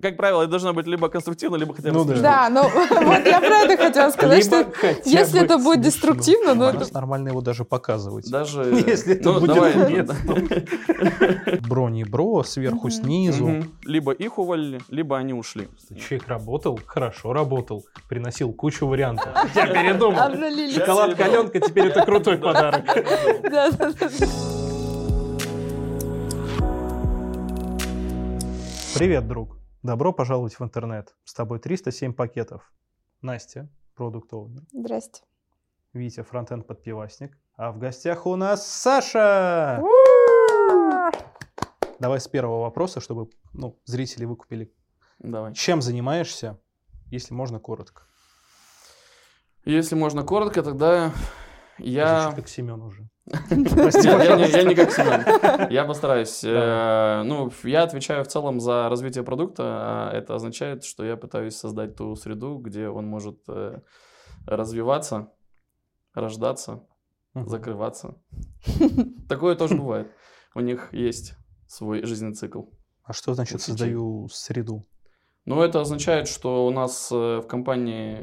[0.00, 2.14] как правило, это должно быть либо конструктивно, либо хотя бы Ну да.
[2.14, 2.22] смешно.
[2.22, 2.62] Да, ну
[3.06, 4.66] вот я про это хотела сказать, что
[5.04, 6.94] если это будет деструктивно, ну Нормально, это...
[6.94, 8.30] Нормально его даже показывать.
[8.30, 8.64] Даже...
[8.86, 10.10] Если это ну, будет.
[11.68, 13.64] Бро не бро, сверху, снизу.
[13.84, 15.68] Либо их уволили, либо они ушли.
[15.96, 19.28] Человек работал, хорошо работал, приносил кучу вариантов.
[19.54, 20.20] Я передумал.
[20.72, 22.84] Шоколад Аленка, теперь это крутой подарок.
[23.42, 24.08] Да, да, да.
[28.94, 29.63] Привет, друг.
[29.84, 31.14] Добро пожаловать в интернет.
[31.24, 32.72] С тобой 307 пакетов.
[33.20, 34.62] Настя, продукт оунер.
[34.72, 35.20] Здрасте.
[35.92, 37.36] Витя, фронтенд подпивасник.
[37.56, 39.82] А в гостях у нас Саша.
[41.98, 44.72] Давай с первого вопроса, чтобы ну, зрители выкупили.
[45.18, 45.52] Давай.
[45.52, 46.58] Чем занимаешься,
[47.10, 48.04] если можно коротко?
[49.66, 51.12] Если можно коротко, тогда
[51.76, 52.22] я...
[52.22, 53.06] Звучит как Семен уже.
[53.48, 55.70] Прости, я, не, как Семен.
[55.70, 56.44] Я постараюсь.
[56.44, 59.62] Э, Ну, я отвечаю в целом за развитие продукта.
[59.64, 63.80] а Это означает, что я пытаюсь создать ту среду, где он может э,
[64.46, 65.32] развиваться,
[66.12, 66.84] рождаться,
[67.34, 68.16] закрываться.
[69.28, 70.12] Такое тоже бывает.
[70.54, 71.34] У них есть
[71.66, 72.64] свой жизненный цикл.
[73.04, 74.86] А что значит создаю среду?
[75.46, 78.18] Ну, это означает, что у нас э, в компании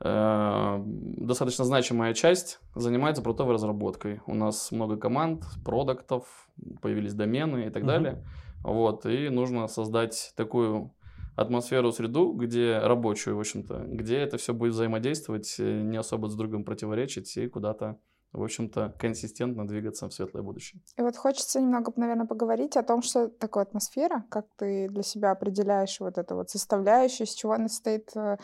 [0.00, 4.20] достаточно значимая часть занимается продуктовой разработкой.
[4.26, 6.48] У нас много команд, продуктов,
[6.80, 7.88] появились домены и так Мгм.
[7.88, 8.24] далее.
[8.62, 10.92] Вот, и нужно создать такую
[11.36, 16.34] атмосферу, среду, где рабочую, в общем-то, где это все будет взаимодействовать, э, не особо с
[16.34, 17.96] другом противоречить и куда-то,
[18.32, 20.82] в общем-то, консистентно двигаться в светлое будущее.
[20.98, 25.30] И вот хочется немного, наверное, поговорить о том, что такое атмосфера, как ты для себя
[25.30, 28.36] определяешь вот эту вот составляющую, из чего она состоит, э,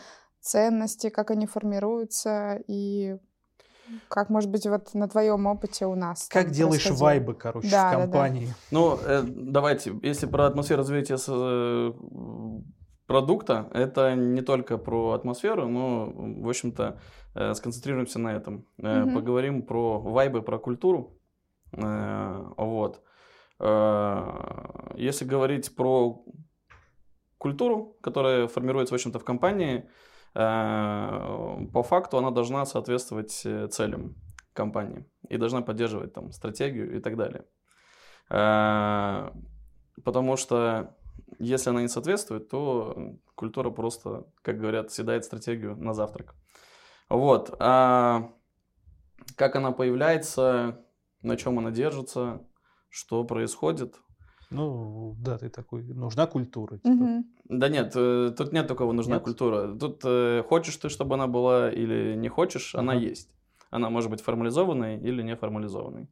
[0.47, 3.17] ценности, как они формируются и
[4.09, 6.27] как, может быть, вот на твоем опыте у нас.
[6.29, 7.05] Как делаешь происходило.
[7.05, 8.03] вайбы, короче, Да, в да, да.
[8.03, 8.53] компании?
[8.71, 11.93] Ну, э, давайте, если про атмосферу развития с- э,
[13.05, 16.11] продукта, это не только про атмосферу, но,
[16.43, 16.99] в общем-то,
[17.35, 18.65] э, сконцентрируемся на этом.
[18.77, 19.13] Э, Мгм.
[19.13, 21.17] Поговорим про вайбы, про культуру.
[21.73, 23.01] Э, Вот.
[23.59, 24.23] Э,
[24.95, 26.23] Если говорить про
[27.37, 29.87] культуру, которая формируется, в общем-то, в компании, э,
[30.39, 34.15] по факту она должна соответствовать э, целям
[34.53, 37.45] компании и должна поддерживать там стратегию и так далее.
[38.29, 39.31] Э,
[40.03, 40.95] Потому что
[41.39, 46.35] если она не соответствует, то культура просто, как говорят, съедает стратегию на завтрак.
[47.09, 47.55] Вот.
[47.59, 48.31] А
[49.35, 50.85] как она появляется,
[51.21, 52.45] на чем она держится,
[52.89, 53.99] что происходит,
[54.49, 56.77] Ну, да, ты такой, нужна культура.
[56.77, 56.89] типа.
[56.89, 57.25] Мгм.
[57.49, 59.23] Да нет, э, тут нет такого нужна Нет?
[59.23, 59.75] культура.
[59.77, 63.01] Тут э, хочешь ты, чтобы она была или не хочешь, она Ага.
[63.01, 63.35] есть.
[63.69, 66.07] Она может быть формализованной или не формализованной.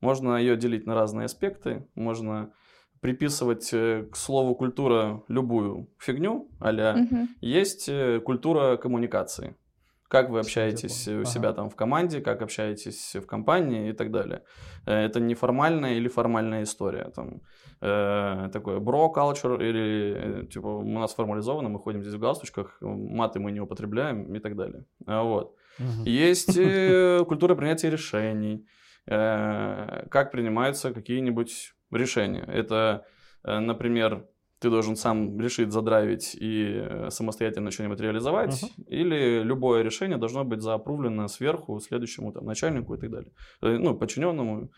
[0.00, 1.86] Можно ее делить на разные аспекты.
[1.94, 2.52] Можно
[3.00, 7.28] приписывать э, к слову культура любую фигню, а Мгм.
[7.40, 9.54] есть э, культура коммуникации.
[10.14, 11.24] Как вы общаетесь у Ага.
[11.24, 14.42] себя там в команде, как общаетесь в компании и так далее.
[14.86, 17.10] Э, Это неформальная или формальная история.
[17.16, 17.40] Там,
[17.80, 22.78] э, такое бро culture или э, типа у нас формализовано, мы ходим здесь в галстучках,
[22.80, 24.84] маты мы не употребляем и так далее.
[25.06, 25.56] А Вот.
[25.78, 26.04] Мгм.
[26.04, 28.66] Есть э, культура принятия решений,
[29.06, 32.44] э, как принимаются какие-нибудь решения.
[32.46, 33.04] Это,
[33.44, 34.26] например,
[34.64, 40.62] ты должен сам решить задрайвить и э, самостоятельно что-нибудь реализовать, или любое решение должно быть
[40.62, 43.30] заапрувлено сверху следующему там, начальнику и так далее.
[43.60, 44.70] Э, Ну, подчиненному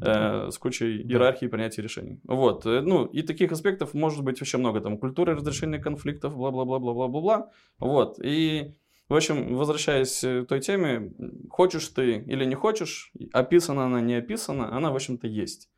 [0.00, 2.20] э, с кучей иерархии принятия решений.
[2.28, 2.64] Вот.
[2.64, 4.80] э, Ну, и таких аспектов может быть вообще много.
[4.80, 7.50] Там, культура разрешения конфликтов, бла-бла-бла-бла-бла-бла.
[7.80, 8.20] Вот.
[8.22, 8.74] И
[9.08, 11.12] в общем, возвращаясь к той теме,
[11.50, 15.68] хочешь ты или не хочешь, описана она, не описана, она, в общем-то, есть.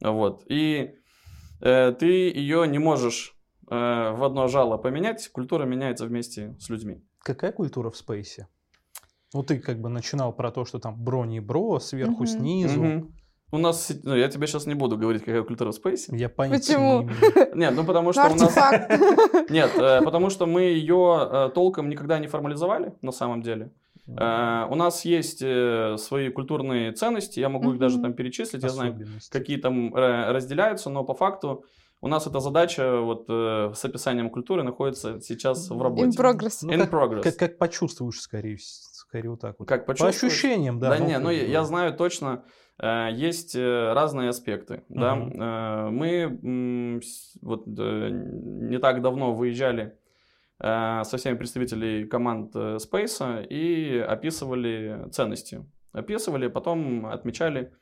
[0.00, 0.44] Вот.
[0.48, 0.94] И
[1.60, 3.34] ты ее не можешь
[3.70, 3.74] э,
[4.12, 7.02] в одно жало поменять, культура меняется вместе с людьми.
[7.20, 8.48] Какая культура в спейсе?
[9.34, 12.26] Ну, ты как бы начинал про то, что там бро не бро, сверху, Мгм.
[12.26, 12.82] снизу.
[12.82, 13.14] Мгм.
[13.52, 16.16] У нас, ну, я тебе сейчас не буду говорить, какая культура в спейсе.
[16.16, 17.02] Я понятия Почему?
[17.02, 17.56] не имею.
[17.56, 18.56] Нет, ну потому Ну, что у нас...
[19.50, 23.70] Нет, э, потому что мы ее э, толком никогда не формализовали, на самом деле.
[24.08, 28.68] Э, У нас есть э, свои культурные ценности, я могу их даже там перечислить, я
[28.68, 28.96] знаю,
[29.30, 31.64] какие там э, разделяются, но по факту
[32.00, 36.08] у нас эта задача вот э, с описанием культуры находится сейчас в работе.
[36.08, 36.58] In progress.
[36.62, 37.22] Ну, In как, progress.
[37.22, 39.66] Как, как почувствуешь, скорее, скорее вот так вот.
[39.66, 40.90] Как По ощущениям, да.
[40.90, 41.50] Да, ну, не, ну я, бы.
[41.50, 42.44] я знаю точно,
[42.78, 44.84] э, есть разные аспекты.
[44.88, 45.14] Да?
[45.16, 45.42] Мгм.
[45.42, 46.08] Э, мы
[46.42, 47.00] м,
[47.42, 49.98] вот э, не так давно выезжали
[50.58, 55.66] со всеми представителей команд э, Space и описывали ценности.
[55.92, 57.72] Описывали, потом отмечали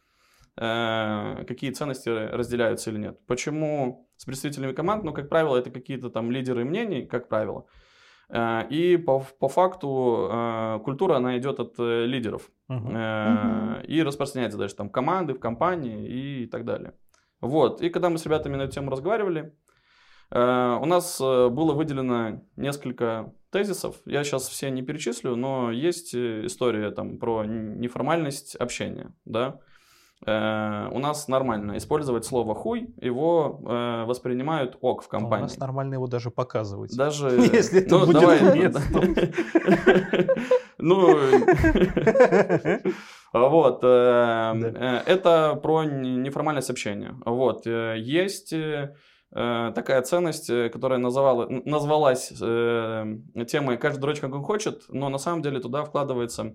[0.56, 3.19] э, какие ценности разделяются или нет.
[3.26, 5.05] Почему с представителями команд?
[5.05, 7.67] Ну, как правило, это какие-то там лидеры мнений, как правило.
[8.29, 12.50] Э, и по, по факту э, культура, она идет от э, лидеров.
[12.70, 13.85] Uh-huh.
[13.87, 16.94] И распространяется дальше там команды, в компании и так далее.
[17.41, 17.82] Вот.
[17.82, 19.55] И когда мы с ребятами на эту тему разговаривали,
[20.35, 23.97] у нас было выделено несколько тезисов.
[24.05, 29.61] Я сейчас все не перечислю, но есть история там про неформальность общения, да.
[30.27, 35.45] Э, у нас нормально использовать слово хуй, его э, воспринимают ок в компании.
[35.45, 36.97] у нас нормально его даже показывать.
[36.97, 37.29] Даже...
[37.53, 38.41] Если это ну, будет давай,
[40.79, 41.19] Ну,
[43.33, 43.85] вот.
[43.85, 47.17] Э, э, это про неформальное сообщение.
[47.27, 47.67] Вот.
[47.67, 48.55] Есть
[49.35, 55.61] такая ценность, которая называла, назвалась темой «Каждый дурачок, как он хочет», но на самом деле
[55.61, 56.55] туда вкладывается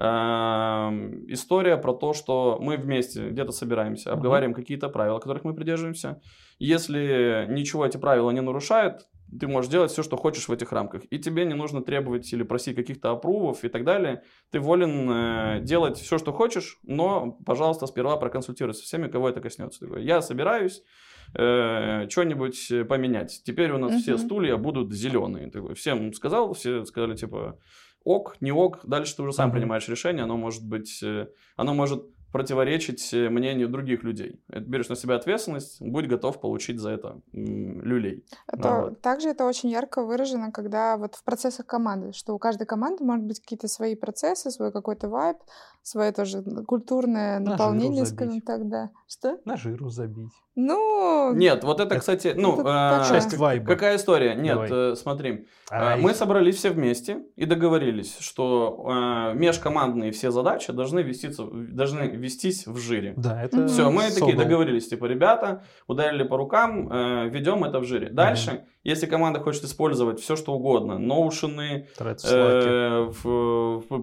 [0.00, 6.20] Эм, история про то, что мы вместе где-то собираемся, обговариваем какие-то правила, которых мы придерживаемся.
[6.60, 9.08] Если ничего эти правила не нарушают,
[9.40, 11.02] ты можешь делать все, что хочешь в этих рамках.
[11.10, 14.22] И тебе не нужно требовать или просить каких-то опрувов и так далее.
[14.52, 19.40] Ты волен э, делать все, что хочешь, но, пожалуйста, сперва проконсультируйся со всеми, кого это
[19.40, 19.84] коснется.
[19.96, 20.84] Я собираюсь
[21.34, 23.42] э, что-нибудь поменять.
[23.44, 24.00] Теперь у нас uh-huh.
[24.00, 25.50] все стулья будут зеленые.
[25.50, 27.58] Ты всем сказал, все сказали, типа,
[28.04, 29.52] ок, не ок, дальше ты уже сам mm-hmm.
[29.52, 34.40] принимаешь решение, оно может быть, э, оно может противоречить э, мнению других людей.
[34.48, 38.24] Берешь на себя ответственность, будь готов получить за это люлей.
[38.46, 39.00] Это, вот.
[39.00, 43.24] Также это очень ярко выражено, когда вот в процессах команды, что у каждой команды может
[43.24, 45.38] быть какие-то свои процессы, свой какой-то вайб,
[45.82, 48.90] свое тоже культурное на наполнение, скажем так, да.
[49.06, 49.38] Что?
[49.44, 50.32] На жиру забить.
[50.60, 51.34] Ну...
[51.34, 52.60] Нет, вот это, кстати, ну...
[52.60, 53.64] Это э, часть вайба.
[53.64, 54.34] Какая история?
[54.34, 55.46] Нет, э, смотри.
[55.70, 62.08] Э, мы собрались все вместе и договорились, что э, межкомандные все задачи должны, веститься, должны
[62.08, 63.14] вестись в жире.
[63.16, 67.84] Да, это Все, мы такие договорились, типа, ребята, ударили по рукам, э, ведем это в
[67.84, 68.10] жире.
[68.10, 73.10] Дальше, если команда хочет использовать все, что угодно, ноушены, э,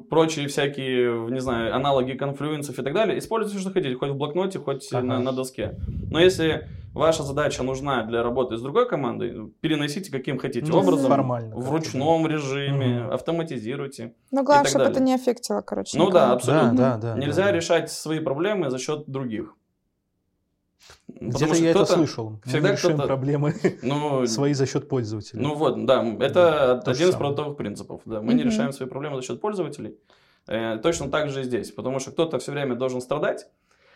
[0.09, 4.59] прочие всякие, не знаю, аналоги конфлюенсов и так далее, используйте, что хотите, хоть в блокноте,
[4.59, 5.05] хоть ага.
[5.05, 5.79] на, на доске.
[6.11, 11.09] Но если ваша задача нужна для работы с другой командой, переносите каким хотите ну, образом,
[11.09, 13.13] формально, в ручном режиме, угу.
[13.13, 14.13] автоматизируйте.
[14.31, 14.95] Ну, главное, чтобы далее.
[14.97, 15.97] это не аффектило, короче.
[15.97, 16.73] Ну да, абсолютно.
[16.73, 17.51] Да, да, да, Нельзя да.
[17.51, 19.55] решать свои проблемы за счет других.
[21.07, 22.39] Где-то я это слышал.
[22.45, 25.41] Всегда Мы решаем проблемы ну, свои за счет пользователей.
[25.41, 28.01] Ну вот, да, это да, один из продуктовых принципов.
[28.05, 28.21] Да.
[28.21, 28.35] Мы mm-hmm.
[28.35, 29.97] не решаем свои проблемы за счет пользователей.
[30.47, 33.47] Э, точно так же и здесь, потому что кто-то все время должен страдать,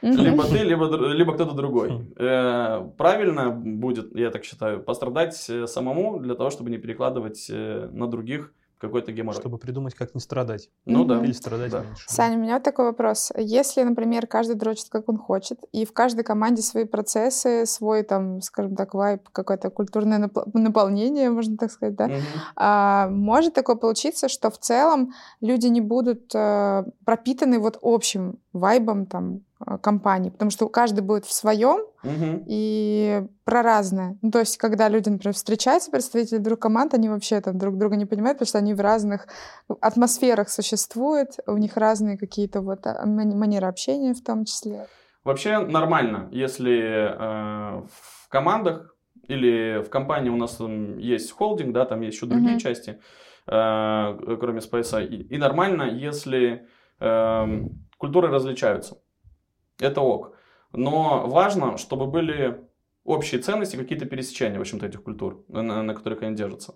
[0.01, 0.15] mm-hmm.
[0.15, 1.89] либо ты, либо, либо кто-то другой.
[1.89, 2.13] Mm-hmm.
[2.17, 7.89] Э, правильно будет, я так считаю, пострадать э, самому для того, чтобы не перекладывать э,
[7.91, 9.39] на других какой-то геморрой.
[9.39, 10.69] Чтобы придумать, как не страдать.
[10.85, 11.23] Ну да.
[11.23, 11.83] Или страдать да.
[11.83, 12.05] меньше.
[12.07, 13.31] Саня, у меня вот такой вопрос.
[13.37, 18.41] Если, например, каждый дрочит, как он хочет, и в каждой команде свои процессы, свой, там,
[18.41, 22.13] скажем так, вайп, какое-то культурное наполнение, можно так сказать, да, угу.
[22.55, 29.05] а, может такое получиться, что в целом люди не будут а, пропитаны вот общим вайбом,
[29.05, 32.43] там, а, компании, потому что каждый будет в своем угу.
[32.47, 34.17] и про разное.
[34.21, 37.97] Ну, то есть, когда люди, например, встречаются, представители друг команд, они вообще там друг друга
[37.97, 39.27] не понимают, потому что они в разных
[39.81, 44.87] атмосферах существуют, у них разные какие-то вот а, манеры общения в том числе.
[45.25, 48.95] Вообще нормально, если э, в командах
[49.27, 50.57] или в компании у нас
[50.97, 52.61] есть холдинг, да, там есть еще другие угу.
[52.61, 53.01] части,
[53.45, 56.65] э, кроме Space, и, и нормально, если
[57.01, 57.47] э,
[57.97, 58.99] культуры различаются.
[59.79, 60.35] Это ок.
[60.73, 62.61] Но важно, чтобы были
[63.03, 66.75] общие ценности, какие-то пересечения, в общем-то, этих культур, на, на которых они держатся.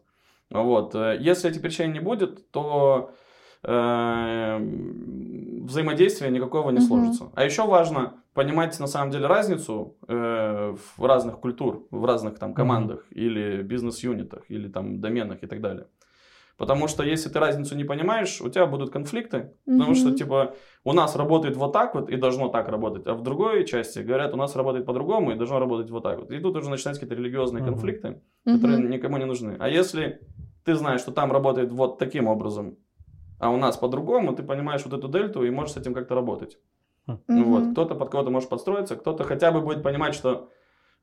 [0.49, 0.95] Вот.
[0.95, 3.13] Если этих пересечений не будет, то
[3.63, 4.57] э,
[5.63, 6.81] взаимодействия никакого не mm-hmm.
[6.81, 7.31] сложится.
[7.35, 12.53] А еще важно понимать на самом деле разницу э, в разных культур, в разных там
[12.53, 13.15] командах mm-hmm.
[13.15, 15.87] или бизнес-юнитах, или там доменах и так далее.
[16.57, 19.37] Потому что если ты разницу не понимаешь, у тебя будут конфликты.
[19.37, 19.77] Mm-hmm.
[19.77, 23.07] Потому что, типа, у нас работает вот так вот и должно так работать.
[23.07, 26.31] А в другой части говорят, у нас работает по-другому и должно работать вот так вот.
[26.31, 27.65] И тут уже начинаются какие-то религиозные mm-hmm.
[27.65, 28.87] конфликты, которые mm-hmm.
[28.87, 29.57] никому не нужны.
[29.59, 30.21] А если
[30.63, 32.77] ты знаешь, что там работает вот таким образом,
[33.39, 36.59] а у нас по-другому, ты понимаешь вот эту дельту и можешь с этим как-то работать.
[37.07, 37.17] Mm-hmm.
[37.27, 40.49] Ну вот, кто-то под кого-то может подстроиться, кто-то хотя бы будет понимать, что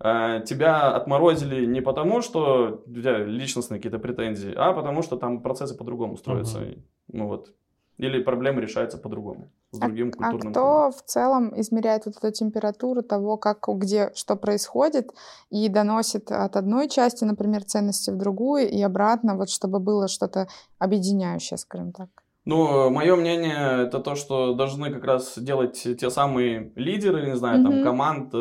[0.00, 5.76] тебя отморозили не потому, что у тебя личностные какие-то претензии, а потому что там процессы
[5.76, 6.58] по-другому строятся.
[6.58, 6.74] Угу.
[7.12, 7.52] Ну вот.
[7.98, 10.48] Или проблемы решаются по-другому, с а другим а, культурным.
[10.48, 10.92] А кто кодом.
[10.92, 15.10] в целом измеряет вот эту температуру того, как, где, что происходит,
[15.50, 20.48] и доносит от одной части, например, ценности в другую, и обратно, вот чтобы было что-то
[20.78, 22.08] объединяющее, скажем так?
[22.46, 27.62] Ну, мое мнение, это то, что должны как раз делать те самые лидеры, не знаю,
[27.62, 27.84] там, Мгм.
[27.84, 28.34] команд,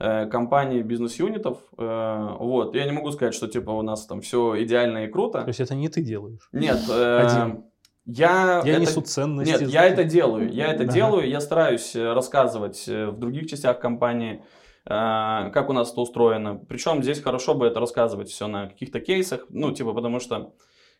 [0.00, 1.58] э, компаний, бизнес-юнитов.
[1.78, 2.74] Э, Вот.
[2.74, 5.42] Я не могу сказать, что, типа, у нас там все идеально и круто.
[5.42, 6.48] То есть это не ты делаешь.
[6.52, 7.64] Нет, э, Один.
[8.06, 8.62] я...
[8.64, 9.50] Я это- несу ценности.
[9.52, 10.50] Нет, я это делаю.
[10.52, 10.92] Я это Ага.
[10.92, 14.42] делаю, я стараюсь рассказывать в других частях компании,
[14.84, 16.54] как у нас это устроено.
[16.68, 20.54] Причем здесь хорошо бы это рассказывать все на каких-то кейсах, ну, типа, потому что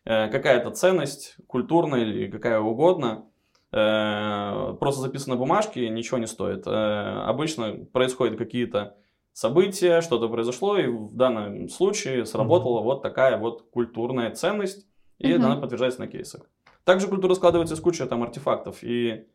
[0.05, 3.25] какая-то ценность, культурная или какая угодно,
[3.71, 6.67] просто записана на бумажке, ничего не стоит.
[6.67, 8.97] Э, Обычно происходят какие-то
[9.33, 14.85] события, что-то произошло, и в данном случае сработала вот такая вот культурная ценность,
[15.19, 15.45] и Мгм.
[15.45, 16.41] она подтверждается на кейсах.
[16.83, 19.25] Также культура складывается из кучи там артефактов и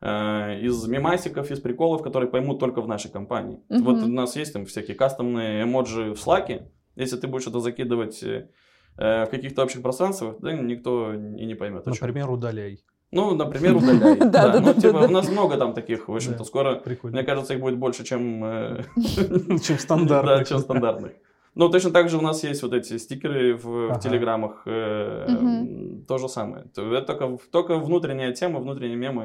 [0.00, 3.60] э, из мемасиков, из приколов, которые поймут только в нашей компании.
[3.68, 3.82] Мгм.
[3.84, 6.68] Вот у нас есть там всякие кастомные эмоджи в Slack.
[6.96, 8.48] Если ты будешь это закидывать э,
[8.96, 11.86] в каких-то общих пространствах, да, никто и не поймет.
[11.86, 12.80] Например, удаляй.
[13.12, 14.16] Ну, например, удаляй.
[14.30, 17.16] Да, ну, типа, у нас много там таких, в общем-то, скоро, Прикольно.
[17.18, 18.42] мне кажется, их будет больше, чем...
[18.44, 18.82] э,
[19.62, 20.38] Чем стандартных.
[20.38, 21.12] Да, чем стандартных.
[21.54, 24.62] Ну, точно так же у нас есть вот эти стикеры в, телеграммах.
[24.66, 25.26] э.
[26.08, 26.64] То же самое.
[26.74, 29.22] То- Это только, только внутренняя тема, внутренние мемы.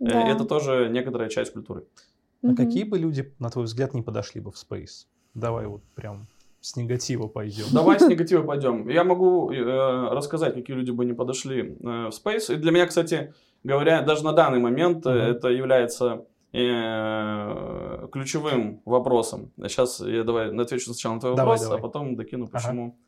[0.00, 0.28] Э, Да.
[0.28, 1.84] Это тоже некоторая часть культуры.
[2.42, 5.06] А какие бы люди, на твой взгляд, не подошли бы в Space?
[5.34, 6.26] Давай вот прям
[6.62, 7.64] с негатива пойдем.
[7.72, 8.88] Давай с негатива пойдем.
[8.88, 9.62] Я могу э,
[10.14, 12.54] рассказать, какие люди бы не подошли э, в Space.
[12.54, 15.14] И для меня, кстати говоря, даже на данный момент Мгм.
[15.14, 19.52] это является э, ключевым вопросом.
[19.66, 21.78] Сейчас я давай отвечу сначала на твой Давай, вопрос, давай.
[21.78, 22.52] а потом докину, Ага.
[22.52, 22.98] почему,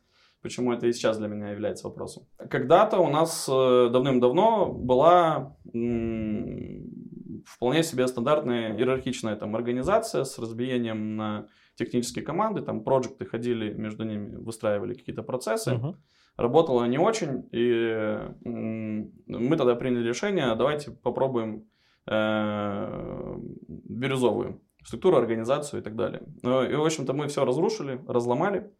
[0.41, 2.23] почему это и сейчас для меня является вопросом.
[2.49, 11.15] Когда-то у нас э, давным-давно была м, вполне себе стандартная иерархичная там организация с разбиением
[11.15, 15.73] на технические команды, там проекты ходили между ними, выстраивали какие-то процессы.
[15.73, 15.95] Мгм.
[16.37, 21.69] Работало не очень, и мы тогда приняли решение, а давайте попробуем
[22.07, 23.35] э,
[23.67, 26.23] бирюзовую структуру, организацию и так далее.
[26.43, 28.71] Ну, и, в общем-то, мы все разрушили, разломали,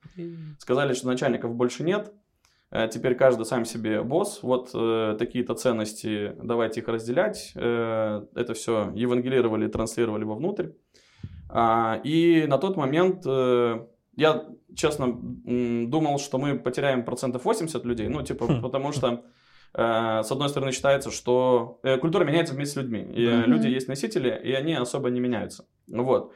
[0.60, 2.14] сказали, что начальников больше нет,
[2.72, 8.54] э, теперь каждый сам себе босс, вот э, такие-то ценности, давайте их разделять, Э, это
[8.54, 10.70] все евангелировали, транслировали вовнутрь.
[11.50, 13.86] А, И на тот момент э,
[14.16, 15.08] я, честно,
[15.88, 18.62] думал, что мы потеряем процентов 80 людей, ну, типа, Хм.
[18.62, 19.24] потому что,
[19.74, 23.52] э, с одной стороны, считается, что э, культура меняется вместе с людьми, и Мгм.
[23.52, 25.66] люди есть носители, и они особо не меняются.
[25.88, 26.34] Вот.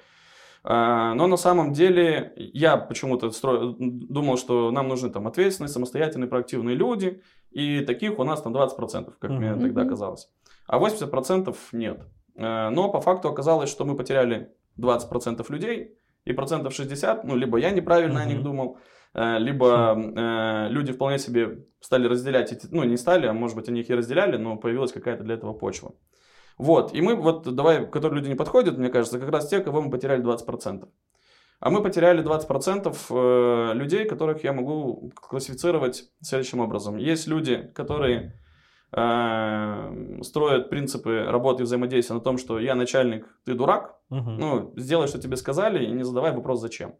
[0.64, 6.28] А, Но на самом деле я почему-то стро- думал, что нам нужны там ответственные, самостоятельные,
[6.28, 9.62] проактивные люди, и таких у нас там 20%, как мне Мгм.
[9.62, 10.30] тогда казалось.
[10.68, 12.02] А 80% нет.
[12.36, 15.96] Но по факту оказалось, что мы потеряли 20% людей,
[16.26, 18.78] и процентов 60, ну, либо я неправильно о них думал,
[19.14, 23.70] э, либо э, люди вполне себе стали разделять эти, ну, не стали, а может быть,
[23.70, 25.94] они их и разделяли, но появилась какая-то для этого почва.
[26.58, 29.82] Вот, и мы вот, давай, которые люди не подходят, мне кажется, как раз те, кого
[29.82, 30.88] мы потеряли 20%.
[31.62, 36.98] А мы потеряли 20% э, людей, которых я могу классифицировать следующим образом.
[36.98, 38.34] Есть люди, которые
[38.92, 44.38] э, строят принципы работы и взаимодействия на том, что я начальник, ты дурак, Мгм.
[44.40, 46.94] ну, сделай, что тебе сказали, и не задавай вопрос, зачем.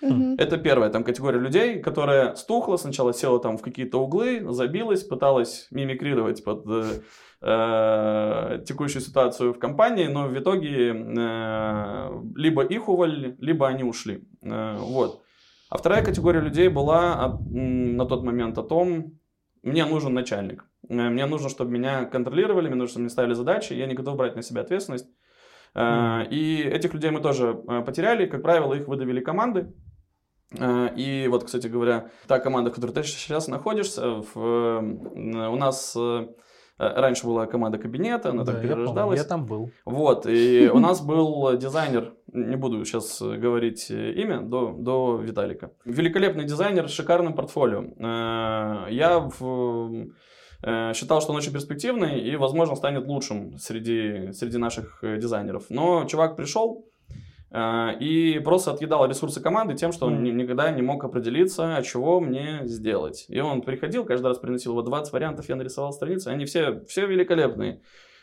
[0.00, 0.34] Мгм.
[0.38, 5.68] Это первая там категория людей, которая стухла, сначала села там в какие-то углы, забилась, пыталась
[5.70, 7.00] мимикрировать под э,
[7.40, 14.24] э, текущую ситуацию в компании, но в итоге э, либо их уволили, либо они ушли.
[14.42, 15.22] Э, вот.
[15.70, 19.12] А вторая категория людей была от- на тот момент о том,
[19.62, 20.64] мне нужен начальник.
[20.88, 24.16] Э, Мне нужно, чтобы меня контролировали, мне нужно, чтобы мне ставили задачи, я не готов
[24.16, 25.06] брать на себя ответственность.
[25.74, 28.26] Э, И этих людей мы тоже э, потеряли.
[28.26, 29.72] Как правило, их выдавили команды.
[30.96, 34.36] И вот, кстати говоря, та команда, в которой ты сейчас находишься, в,
[35.16, 35.96] у нас
[36.76, 39.18] раньше была команда кабинета, она Да, так я помню, перерождалась.
[39.20, 39.70] я там был.
[39.86, 45.70] Вот, и у нас был дизайнер, не буду сейчас говорить имя, до, до Виталика.
[45.86, 47.84] Великолепный дизайнер с шикарным портфолио.
[48.90, 50.06] Я в-
[50.62, 55.64] считал, что он очень перспективный и, возможно, станет лучшим среди, среди наших э, дизайнеров.
[55.70, 56.86] Но чувак пришел
[57.50, 62.20] э, и просто отъедал ресурсы команды тем, что он никогда не мог определиться, а чего
[62.20, 63.26] мне сделать.
[63.28, 67.06] И он приходил, каждый раз приносил вот 20 вариантов, я нарисовал страницы, они все, все
[67.06, 67.80] великолепные.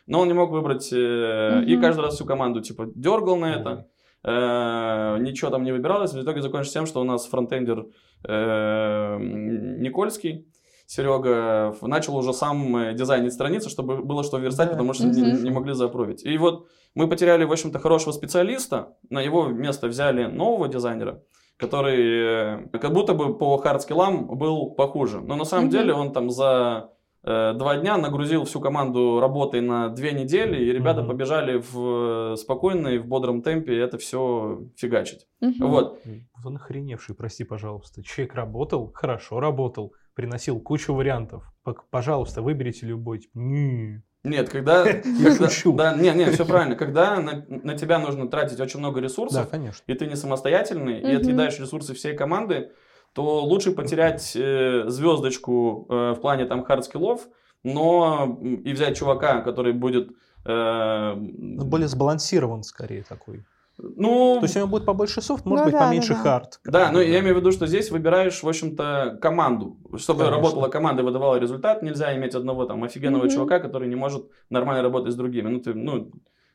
[0.08, 3.88] Но он не мог выбрать, э, и каждый раз всю команду типа дергал на это,
[4.24, 6.14] э, ничего там не выбиралось.
[6.14, 7.86] В итоге закончилось тем, что у нас фронтендер
[8.24, 10.48] э, Никольский,
[10.90, 14.72] Серега, начал уже сам э, дизайнить страницы, чтобы было что верстать, Да.
[14.74, 15.44] потому что не, Мгм.
[15.44, 16.26] не могли заапрувить.
[16.26, 16.66] И вот
[16.96, 21.22] мы потеряли, в общем-то, хорошего специалиста, на его место взяли нового дизайнера,
[21.58, 25.22] который э, как будто бы по хардскиллам был похуже.
[25.22, 25.72] Но на самом Мгм.
[25.72, 26.90] деле он там за
[27.22, 31.10] э, два дня, нагрузил всю команду работой на две недели, и ребята Мгм.
[31.10, 35.28] побежали в спокойной, в бодром темпе это все фигачить.
[35.42, 35.70] Мгм.
[35.70, 36.00] Вот.
[36.06, 38.02] Вот Он охреневший, прости, пожалуйста.
[38.04, 41.44] Человек работал, хорошо работал, приносил кучу вариантов.
[41.92, 43.20] Пожалуйста, выберите любой.
[43.20, 44.04] Типа, «Не».
[44.26, 44.86] Нет, когда...
[45.06, 45.72] Я шучу.
[45.72, 46.76] Да, не, не, все правильно.
[46.76, 49.82] Когда на, на тебя нужно тратить очень много Да, ресурсов, конечно.
[49.88, 51.18] и ты не самостоятельный, и Мгм.
[51.22, 52.72] отъедаешь ресурсы всей команды,
[53.14, 57.22] то лучше потерять э, звездочку э, в плане там хардскиллов,
[57.64, 60.10] но и взять чувака, который будет...
[60.46, 63.46] э, Ну, более сбалансирован скорее такой.
[63.82, 66.22] Ну, То есть у него будет побольше софт, может Ну быть, да, поменьше да, да.
[66.22, 66.60] hard.
[66.66, 69.78] да, но я имею в виду, что здесь выбираешь, в общем-то, команду.
[69.98, 70.38] Чтобы Конечно.
[70.38, 73.32] работала команда и выдавала результат, нельзя иметь одного там офигенного Мгм.
[73.32, 75.48] чувака, который не может нормально работать с другими.
[75.50, 76.12] Ну, ты, ну,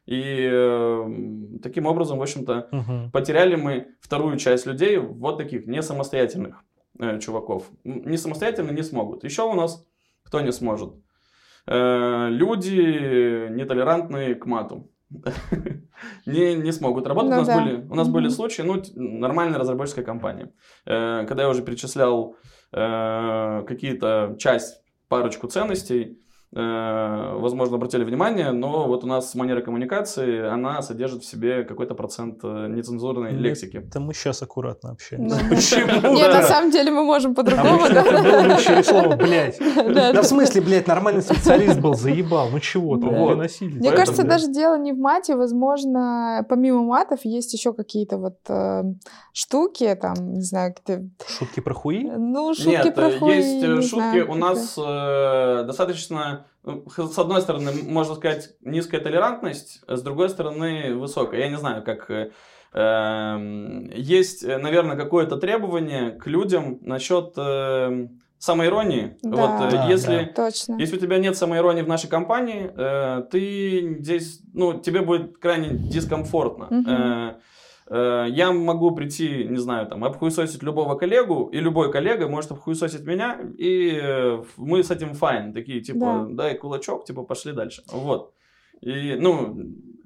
[0.07, 3.11] и э, таким образом, в общем-то, Мгм.
[3.11, 6.62] потеряли мы вторую часть людей, вот таких не самостоятельных
[7.00, 7.64] э, чуваков.
[7.85, 9.25] Не самостоятельно не смогут.
[9.25, 9.85] Еще у нас
[10.25, 10.93] кто не сможет?
[11.66, 14.90] Э, люди нетолерантные к мату.
[16.26, 17.30] не, не смогут работать.
[17.30, 17.61] Ну у нас, да.
[17.61, 20.52] были, у нас были случаи, ну, нормальная разработческая компания.
[20.87, 22.37] Э, когда я уже перечислял
[22.73, 26.18] э, какие-то часть, парочку ценностей,
[26.54, 32.40] возможно, обратили внимание, но вот у нас манера коммуникации, она содержит в себе какой-то процент
[32.44, 33.40] э, нецензурной Нет.
[33.40, 33.76] лексики.
[33.78, 35.37] Это мы сейчас аккуратно общаемся.
[35.37, 35.49] Да.
[35.49, 36.14] Почему?
[36.14, 36.40] Нет, Да.
[36.40, 38.23] на самом деле мы можем по-другому, Обычно это да.
[38.23, 39.58] было бы через слово «блядь».
[39.75, 40.23] Да, Да да.
[40.23, 42.49] в смысле, блядь, нормальный специалист был, заебал.
[42.50, 43.30] Ну чего ты, Вот.
[43.30, 43.78] переносили.
[43.78, 44.30] Мне кажется, да.
[44.30, 48.82] даже дело не в мате, возможно, помимо матов есть еще какие-то вот э,
[49.32, 52.02] штуки, там, не знаю, какие-то, Шутки про хуи?
[52.16, 57.42] ну, шутки Нет, про э, хуй, есть э, шутки у нас э, достаточно, с одной
[57.42, 61.40] стороны, можно сказать, низкая толерантность, с другой стороны, высокая.
[61.40, 62.11] Я не знаю, как...
[62.11, 62.30] э,
[62.73, 69.16] эм, есть, э, наверное, какое-то требование к людям насчет э, самоиронии.
[69.23, 69.37] Да.
[69.37, 70.33] Вот, э, Да, если...
[70.35, 70.76] Точно.
[70.78, 75.71] Если у тебя нет самоиронии в нашей компании, э, ты здесь, ну, тебе будет крайне
[75.71, 76.66] дискомфортно.
[76.71, 77.37] Мгм.
[77.87, 83.05] Э, я могу прийти, не знаю, там, обхуесосить любого коллегу, и любой коллега может обхуесосить
[83.05, 87.82] меня, и э, мы с этим файн, такие, типа, дай кулачок, типа, пошли дальше.
[87.93, 88.32] Вот.
[88.80, 89.56] И, ну,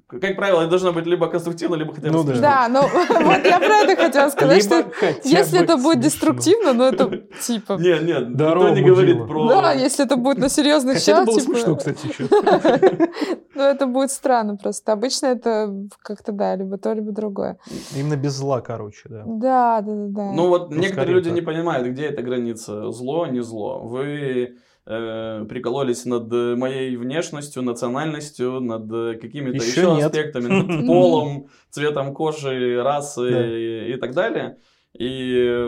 [0.09, 2.31] как правило, это должно быть либо конструктивно, либо хотя бы Ну да.
[2.31, 2.41] смешно.
[2.41, 2.81] Да, ну
[3.25, 4.91] вот я про это хотела сказать, что
[5.23, 7.73] если это будет деструктивно, ну это типа...
[7.73, 9.47] Нет, нет, никто не говорит про...
[9.49, 11.53] Да, если это будет на серьезных щах, было типа...
[11.53, 12.27] смешно, кстати, еще.
[13.55, 14.93] Ну, это будет странно просто.
[14.93, 17.57] Обычно это как-то, да, либо то, либо другое.
[17.93, 19.23] Именно без зла, короче, да.
[19.25, 20.31] Да, да, да.
[20.31, 22.89] Ну вот Ну, некоторые люди не понимают, где эта граница.
[22.91, 23.81] Зло, не зло.
[23.83, 24.55] Вы
[24.89, 30.07] э, прикололись над моей внешностью, национальностью, над какими-то еще, нет.
[30.07, 33.57] аспектами, над полом, цветом кожи, расы Да.
[33.57, 34.57] и, и так далее.
[34.97, 35.67] И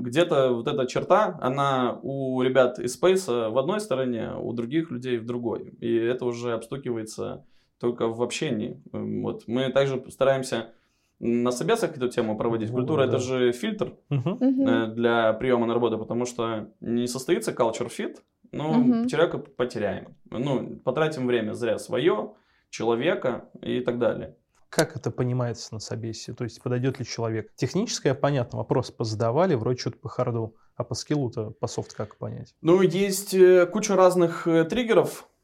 [0.00, 5.18] где-то вот эта черта, она у ребят из Space в одной стороне, у других людей
[5.18, 5.72] в другой.
[5.80, 7.44] И это уже обстукивается
[7.78, 8.82] только в общении.
[8.92, 9.44] Вот.
[9.46, 10.72] Мы также стараемся
[11.26, 12.68] на собесах эту тему проводить.
[12.70, 13.14] Вот, Культура да.
[13.14, 18.16] это же фильтр э, для приема на работу, потому что не состоится culture fit,
[18.52, 19.08] но Мгм.
[19.08, 20.14] человека потеряем.
[20.30, 22.34] Ну, потратим время зря свое,
[22.68, 24.36] человека и так далее.
[24.68, 26.34] Как это понимается на собесе?
[26.34, 27.54] То есть подойдет ли человек?
[27.54, 32.54] Техническое, понятно, вопрос позадавали, вроде что-то по харду, а по скиллу-то, по софт как понять?
[32.60, 34.64] Ну, есть э, куча разных э,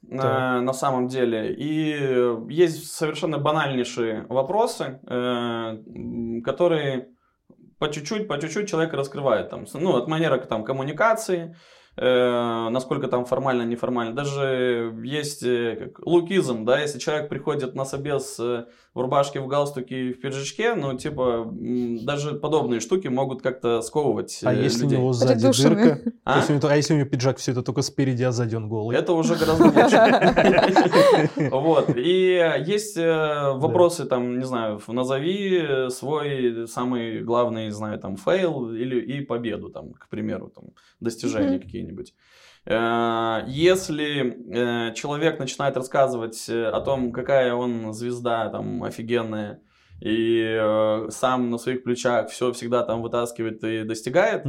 [0.08, 7.08] триггеров э, на самом деле, и есть совершенно банальнейшие вопросы, э, которые
[7.80, 9.48] по чуть-чуть, по чуть-чуть человек раскрывает.
[9.48, 11.56] Там, ну, от манеры там, коммуникации,
[11.96, 14.14] э, насколько там формально, неформально.
[14.14, 19.46] Даже есть э, как, лукизм, да, если человек приходит на собес э, в рубашке, в
[19.46, 21.48] галстуке и в пиджачке, ну, типа,
[22.03, 24.98] даже подобные штуки могут как-то сковывать А э, если людей.
[24.98, 26.00] у него сзади дырка?
[26.24, 26.44] А?
[26.48, 28.96] у него- а если у него пиджак все это только спереди, а сзади он голый?
[28.96, 31.31] Это уже гораздо лучше.
[31.50, 31.96] Вот.
[31.96, 39.00] И есть э, вопросы, там, не знаю, назови свой самый главный, знаю, там, fail или
[39.00, 40.64] и победу, там, к примеру, там,
[40.98, 42.12] достижения какие-нибудь.
[42.66, 49.61] Э, Если э, человек начинает рассказывать э, о том, какая он звезда, там, офигенная,
[50.03, 50.59] и
[51.11, 54.46] сам на своих плечах все всегда там вытаскивает и достигает,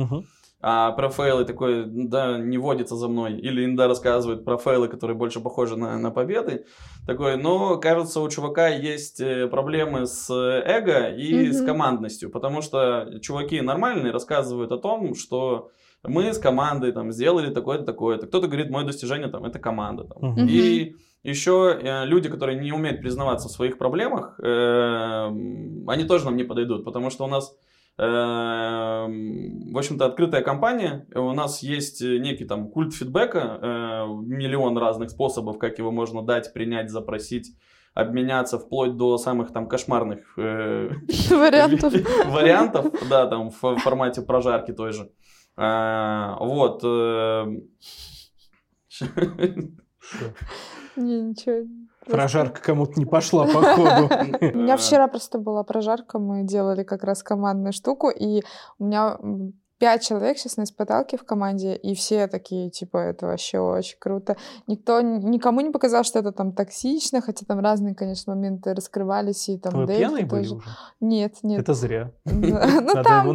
[0.62, 3.34] а про фейлы такой, да, не водится за мной.
[3.38, 6.68] Или иногда рассказывает про фейлы, которые больше похожи на, на победы.
[7.06, 11.66] Такой, но кажется, у чувака есть проблемы с эго и с Мгм.
[11.66, 12.30] командностью.
[12.32, 15.72] Потому что чуваки нормальные рассказывают о том, что
[16.04, 18.28] мы с командой там сделали такое-то, такое-то.
[18.28, 20.06] Кто-то говорит, мое достижение там это команда.
[20.06, 20.32] Там.
[20.32, 20.48] Мгм.
[20.48, 25.28] И еще э, люди, которые не умеют признаваться в своих проблемах, э,
[25.88, 27.56] они тоже нам не подойдут, потому что у нас
[27.98, 35.60] в общем-то, открытая компания, у нас есть некий там культ фидбэка, э, миллион разных способов,
[35.60, 37.54] как его можно дать, принять, запросить,
[37.94, 40.90] обменяться, вплоть до самых там кошмарных э,
[41.30, 41.94] вариантов.
[42.28, 45.12] вариантов, да, там в формате прожарки той же.
[45.58, 46.84] Э, вот.
[50.96, 51.68] Не, ничего.
[52.06, 54.10] Прожарка кому-то не пошла, походу.
[54.42, 58.42] У меня вчера просто была прожарка, мы делали как раз командную штуку, и
[58.80, 59.18] у меня
[59.82, 64.38] пять человек сейчас на испыталке в команде, и все такие, типа, это вообще очень круто.
[64.68, 69.58] Никто, никому не показал, что это там токсично, хотя там разные, конечно, моменты раскрывались, и
[69.58, 70.62] там Вы пьяные были уже?
[71.00, 71.62] Нет, нет.
[71.62, 72.12] Это зря.
[72.26, 73.34] Ну там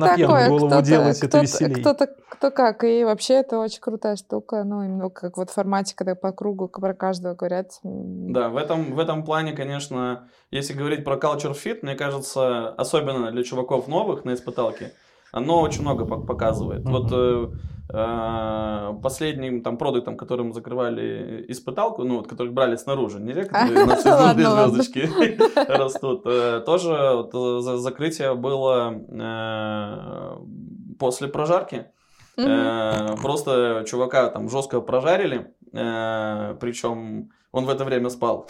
[1.42, 1.80] веселей.
[1.80, 5.94] Кто-то, кто как, и вообще это очень крутая штука, ну, именно как вот в формате,
[5.96, 7.72] когда по кругу про каждого говорят.
[7.82, 13.32] Да, в этом, в этом плане, конечно, если говорить про culture fit, мне кажется, особенно
[13.32, 14.92] для чуваков новых на испыталке,
[15.32, 16.82] оно очень много показывает.
[16.84, 16.90] Mm-hmm.
[16.90, 17.48] Вот э,
[17.92, 23.96] э, последним там продуктом, которым закрывали испыталку, ну вот, которых брали снаружи, не которые на
[23.96, 25.10] звездочки
[25.70, 27.28] растут, э, тоже
[27.78, 30.36] закрытие было э,
[30.98, 31.86] после прожарки.
[32.36, 38.46] Просто чувака там жестко прожарили, причем он в это время спал.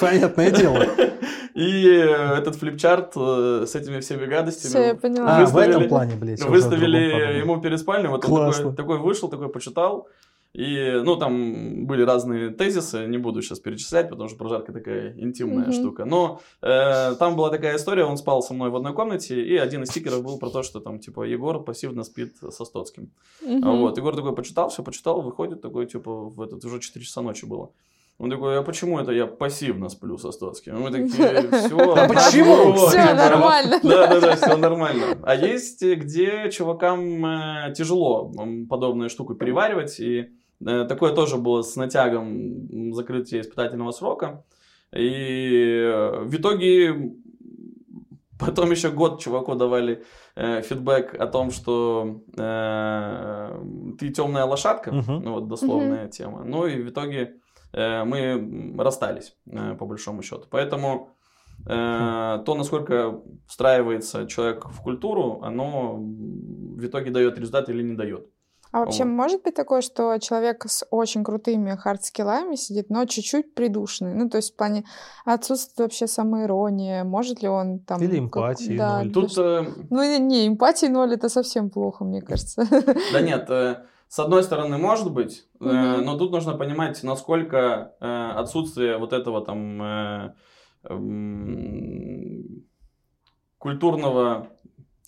[0.00, 0.86] Понятное дело.
[1.58, 4.70] И э, этот флипчарт э, с этими всеми гадостями...
[4.70, 5.38] Все, я поняла.
[5.38, 6.40] А, в этом плане, блядь.
[6.44, 10.06] Выставили ему перед спальней, вот он такой, такой вышел, такой почитал.
[10.54, 15.66] И, ну, там были разные тезисы, не буду сейчас перечислять, потому что прожарка такая интимная
[15.66, 15.72] mm-hmm.
[15.72, 16.04] штука.
[16.04, 19.82] Но э, там была такая история, он спал со мной в одной комнате, и один
[19.82, 23.10] из стикеров был про то, что там, типа, Егор пассивно спит со Стоцким.
[23.42, 23.78] Mm-hmm.
[23.78, 27.44] Вот, Егор такой почитал, все почитал, выходит такой, типа, в этот, уже 4 часа ночи
[27.44, 27.70] было.
[28.18, 30.80] Он такой, а почему это я пассивно сплю со Стоцким?
[30.80, 31.94] Мы такие, все.
[31.94, 32.72] А почему?
[32.88, 33.78] Все нормально.
[33.80, 35.18] Да, да, да, все нормально.
[35.22, 38.32] А есть, где чувакам э, тяжело
[38.68, 40.00] подобную штуку переваривать.
[40.00, 40.30] И
[40.66, 44.44] э, такое тоже было с натягом закрытия испытательного срока.
[44.92, 47.12] И э, в итоге
[48.36, 50.04] потом еще год чуваку давали
[50.34, 53.62] фидбэк о том, что э,
[53.98, 55.20] ты темная лошадка, uh-huh.
[55.20, 56.10] ну вот дословная uh-huh.
[56.10, 56.44] тема.
[56.44, 60.46] Ну и в итоге Э, мы расстались, э, по большому счету.
[60.50, 61.10] Поэтому
[61.66, 68.26] э, то, насколько встраивается человек в культуру, оно в итоге дает результат или не дает.
[68.70, 69.12] А вообще вот.
[69.12, 74.14] может быть такое, что человек с очень крутыми хардскиллами сидит, но чуть-чуть придушенный?
[74.14, 74.84] Ну, то есть в плане
[75.24, 78.02] отсутствия вообще самоиронии, может ли он там...
[78.02, 78.76] Или эмпатии как...
[78.76, 79.12] да, ноль.
[79.12, 79.36] Тут...
[79.36, 82.66] Ну, не, эмпатии ноль, это совсем плохо, мне кажется.
[83.12, 83.48] Да нет,
[84.08, 85.98] с одной стороны, может быть, mm-hmm.
[85.98, 90.34] э, но тут нужно понимать, насколько э, отсутствие вот этого там э,
[90.84, 90.98] э,
[93.58, 94.48] культурного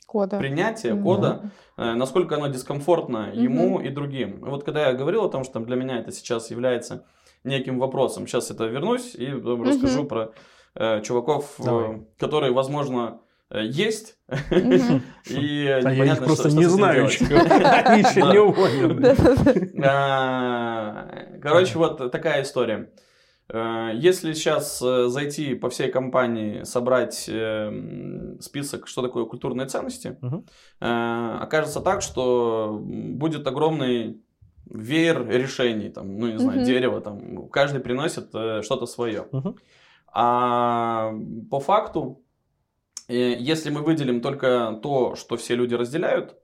[0.07, 0.39] кода.
[0.39, 1.03] принятия mm-hmm.
[1.03, 3.43] кода, э, насколько оно дискомфортно mm-hmm.
[3.43, 4.41] ему и другим.
[4.41, 7.07] Вот когда я говорил о том, что там, для меня это сейчас является
[7.43, 9.65] неким вопросом, сейчас это вернусь и mm-hmm.
[9.65, 10.33] расскажу про
[10.75, 14.17] э, чуваков, э, которые, возможно, есть.
[15.29, 17.25] И а я их просто не знаю еще.
[17.37, 19.17] Они еще не уволены.
[19.85, 21.09] А,
[21.43, 22.91] короче, вот такая история.
[23.49, 27.29] Э, если сейчас э, зайти по всей компании, собрать
[28.41, 30.17] список, что такое культурные ценности,
[30.79, 34.23] окажется так, что будет огромный
[34.67, 39.27] веер решений, там, ну не знаю, дерево, там, каждый приносит что-то свое.
[40.13, 41.13] А
[41.51, 42.23] по факту
[43.17, 46.37] если мы выделим только то, что все люди разделяют,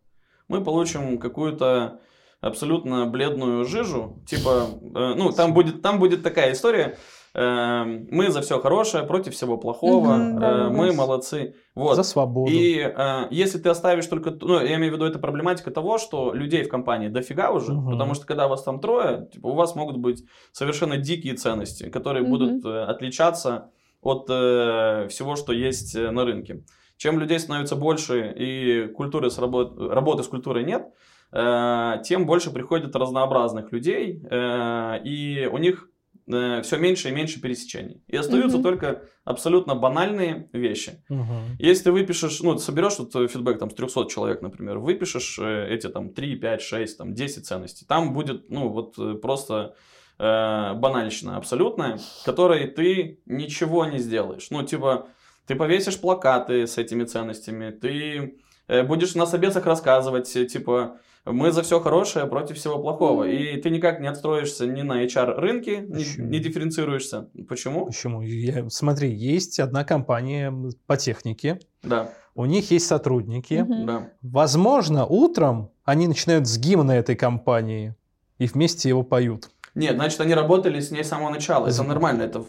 [0.49, 2.01] мы получим какую-то
[2.41, 4.23] абсолютно бледную жижу.
[4.27, 6.97] Типа, э, ну, там будет, там будет такая история.
[7.35, 11.55] Э, мы за все хорошее, против всего плохого, угу, да, мы молодцы.
[11.75, 11.97] Вот.
[11.97, 12.51] За свободу.
[12.51, 16.33] И э, если ты оставишь только, ну, я имею в виду, это проблематика того, что
[16.33, 17.91] людей в компании дофига уже, угу.
[17.91, 22.23] потому что когда вас там трое, типа, у вас могут быть совершенно дикие ценности, которые
[22.23, 22.31] угу.
[22.31, 23.71] будут э, отличаться
[24.07, 26.63] от э, всего, что есть э, на рынке.
[26.97, 29.77] Чем людей становится больше и культуры с работ...
[29.79, 30.87] работы с культурой нет,
[31.33, 35.91] э, тем больше приходит разнообразных людей, э, и у них
[36.33, 38.01] э, все меньше и меньше пересечений.
[38.07, 38.63] И остаются угу.
[38.63, 41.03] только абсолютно банальные вещи.
[41.11, 41.59] Угу.
[41.59, 45.89] Если ты выпишешь, ну, соберешь вот фидбэк там с 300 человек, например, выпишешь э, эти
[45.89, 49.75] там 3, 5, 6, там 10 ценностей, там будет, ну, вот э, просто
[50.19, 54.49] э, банальщина абсолютная, которой ты ничего не сделаешь.
[54.51, 55.09] Ну, типа,
[55.47, 61.63] ты повесишь плакаты с этими ценностями, ты э, будешь на собесах рассказывать, типа, мы за
[61.63, 63.25] все хорошее против всего плохого.
[63.25, 67.29] И ты никак не отстроишься ни на HR-рынке, не, не дифференцируешься.
[67.49, 67.87] Почему?
[67.87, 68.23] Почему?
[68.23, 70.55] Я, смотри, есть одна компания
[70.87, 71.59] по технике.
[71.83, 72.11] Да.
[72.35, 73.65] у них есть сотрудники.
[73.69, 74.11] Да.
[74.23, 77.95] Возможно, утром они начинают с гимна этой компании
[78.39, 79.51] и вместе его поют.
[79.77, 81.69] Нет, значит, они работали с ней с самого начала.
[81.69, 82.23] Это нормально.
[82.23, 82.45] Это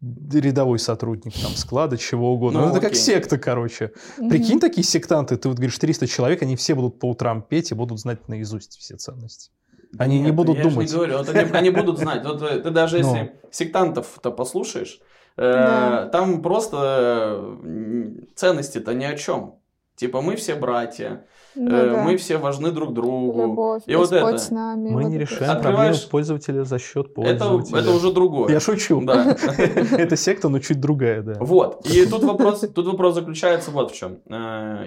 [0.00, 2.60] Рядовой сотрудник там склада, чего угодно.
[2.60, 3.00] Ну, Ну, это как окей.
[3.02, 3.92] секта, короче.
[4.16, 7.74] Прикинь, такие сектанты, ты вот говоришь 300 человек, они все будут по утрам петь и
[7.74, 9.50] будут знать наизусть все ценности.
[9.98, 10.88] Они не Нет, будут я думать.
[10.88, 12.24] не говорю, вот они, они будут знать.
[12.24, 13.08] Вот э, ты даже Ну.
[13.14, 15.00] если сектантов-то послушаешь,
[15.36, 16.08] э, Да.
[16.12, 19.56] там просто э, ценности-то ни о чем.
[19.96, 22.02] Типа мы все братья, Ну э, да.
[22.04, 23.42] мы все важны друг другу.
[23.42, 24.38] Любовь, И вот это.
[24.38, 24.90] с нами.
[24.90, 25.50] Мы вот не это решаем.
[25.52, 27.78] Открываешь- проблемы пользователя за счет Это, пользователя.
[27.80, 28.52] это уже другое.
[28.52, 29.00] Я шучу.
[29.04, 29.36] Да.
[29.56, 31.34] Это секта, но чуть другая, да.
[31.40, 31.86] Вот.
[31.86, 34.18] И тут вопрос, тут вопрос заключается вот в чем.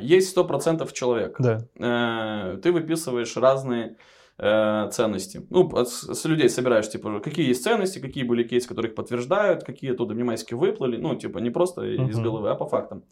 [0.01, 1.35] Есть 100% человек.
[1.39, 1.59] Да.
[1.79, 3.97] Э, Ты выписываешь разные
[4.37, 5.45] э, ценности.
[5.49, 9.63] Ну, с, с людей собираешь, типа, какие есть ценности, какие были кейсы, которые их подтверждают,
[9.63, 10.97] какие оттуда внимательски выплыли.
[10.97, 13.03] Ну, типа, не просто из головы, а по фактам.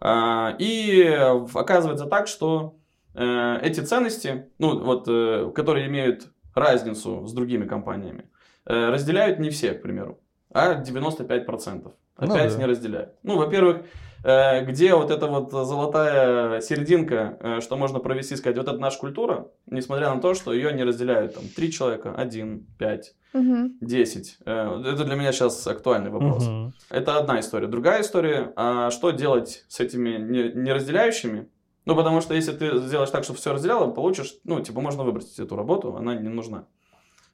[0.00, 2.74] А, И э, оказывается так, что
[3.14, 8.24] э, эти ценности, ну, вот, э, которые имеют разницу с другими компаниями,
[8.66, 10.20] э, разделяют не все, к примеру,
[10.52, 11.92] а 95%.
[12.18, 12.58] Ну Опять да.
[12.58, 13.14] не разделяют.
[13.22, 13.86] Ну, во-первых,
[14.22, 18.98] э, где вот эта вот золотая серединка, э, что можно провести, сказать, вот это наша
[18.98, 23.78] культура, несмотря на то, что ее не разделяют там три человека, один, пять, Мгм.
[23.80, 24.36] десять.
[24.44, 26.46] Э, Это для меня сейчас актуальный вопрос.
[26.46, 26.74] Мгм.
[26.90, 27.66] Это одна история.
[27.66, 31.48] Другая история, а что делать с этими не, не разделяющими?
[31.84, 35.38] Ну, потому что если ты сделаешь так, чтобы все разделяло, получишь, ну, типа, можно выбросить
[35.40, 36.66] эту работу, она не нужна.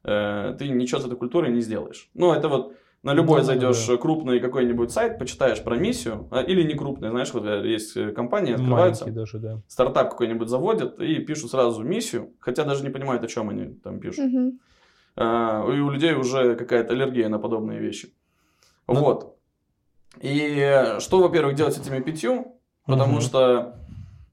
[0.05, 2.09] Э, Ты ничего с этой культурой не сделаешь.
[2.15, 3.97] Ну, это вот на любой Ну, зайдешь да.
[3.99, 8.13] крупный какой-нибудь сайт, почитаешь про миссию, а, или не крупный, знаешь, вот э, есть э,
[8.13, 9.61] компании, открываются, даже, да.
[9.69, 14.01] стартап какой-нибудь заводят и пишут сразу миссию, хотя даже не понимают, о чем они там
[14.01, 14.25] пишут.
[15.17, 18.15] А, и у людей уже какая-то аллергия на подобные вещи.
[18.87, 18.95] Ну.
[18.95, 19.37] Вот.
[20.21, 22.59] И что, во-первых, делать с этими пятью?
[22.87, 23.21] Потому Мгм.
[23.21, 23.77] что,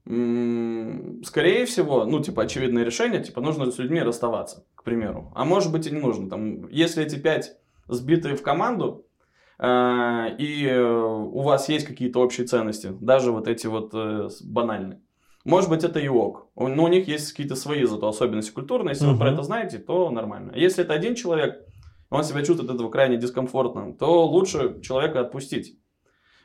[0.06, 5.32] скорее всего, ну, типа, очевидное решение, типа, нужно с людьми расставаться, к примеру.
[5.34, 6.30] А может быть и не нужно.
[6.30, 7.56] Там, если эти пять
[7.88, 9.04] сбиты в команду,
[9.58, 15.00] э, и э, у вас есть какие-то общие ценности, даже вот эти вот э, банальные,
[15.44, 16.48] может быть, это и ок.
[16.56, 18.94] Но у них есть какие-то свои зато особенности культурные.
[18.94, 20.52] Если вы про это знаете, то нормально.
[20.56, 21.64] Если это один человек,
[22.10, 25.78] он себя чувствует этого крайне дискомфортно, то лучше человека отпустить,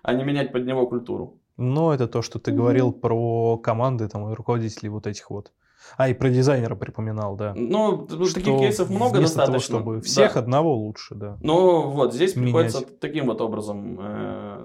[0.03, 1.40] а не менять под него культуру.
[1.57, 2.59] Но это то, что ты Мгм.
[2.61, 5.51] говорил про команды там, и руководителей вот этих вот.
[5.97, 7.53] А, и про дизайнера припоминал, да.
[7.55, 9.75] Ну, Что таких кейсов много вместо того, достаточно.
[9.79, 10.01] чтобы Да.
[10.01, 11.37] всех одного лучше, да.
[11.41, 12.53] Ну, вот, здесь менять.
[12.53, 13.95] приходится таким вот образом,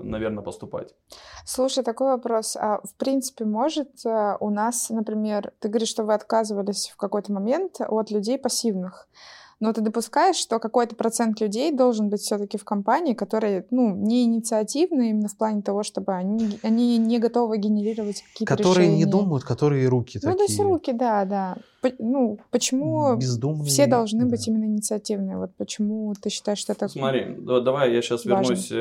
[0.03, 0.95] наверное, поступать.
[1.45, 2.55] Слушай, такой вопрос.
[2.57, 7.33] А в принципе, может э, у нас, например, ты говоришь, что вы отказывались в какой-то
[7.33, 9.09] момент от людей пассивных.
[9.59, 14.25] Но ты допускаешь, что какой-то процент людей должен быть все-таки в компании, которые, ну, не
[14.25, 19.11] инициативные именно в плане того, чтобы они, они не готовы генерировать какие-то Которые не решения.
[19.13, 20.65] думают, которые руки Ну, то есть такие.
[20.69, 21.57] руки, да, да.
[21.81, 23.65] По- ну, почему бездумные.
[23.67, 24.31] все должны да.
[24.31, 25.39] быть именно инициативные?
[25.39, 26.89] Вот почему ты считаешь, что это...
[26.89, 28.53] Смотри, да- давай я сейчас Важно.
[28.53, 28.73] вернусь.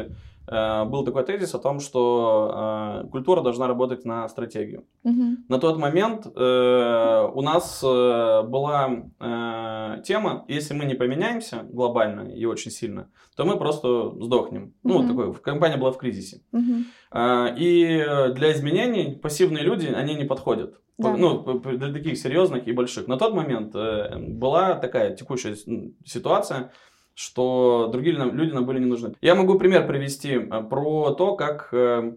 [0.47, 4.84] Э, Был такой тезис о том, что э, культура должна работать на стратегию.
[5.03, 5.45] Мгм.
[5.49, 12.29] На тот момент э, у нас э, была э, тема, если мы не поменяемся глобально
[12.31, 14.73] и очень сильно, то мы просто сдохнем.
[14.84, 15.08] Ну, Мгм.
[15.08, 16.41] такой, компания была в кризисе.
[16.51, 16.86] Мгм.
[17.12, 20.79] А, И э, для изменений пассивные люди, они не подходят.
[20.97, 21.17] Да.
[21.17, 23.08] Ну, для таких серьезных и больших.
[23.08, 25.55] На тот момент э, была такая текущая
[26.05, 26.71] ситуация,
[27.15, 29.15] что другие люди нам были не нужны.
[29.21, 32.13] Я могу пример привести э, про то, как э,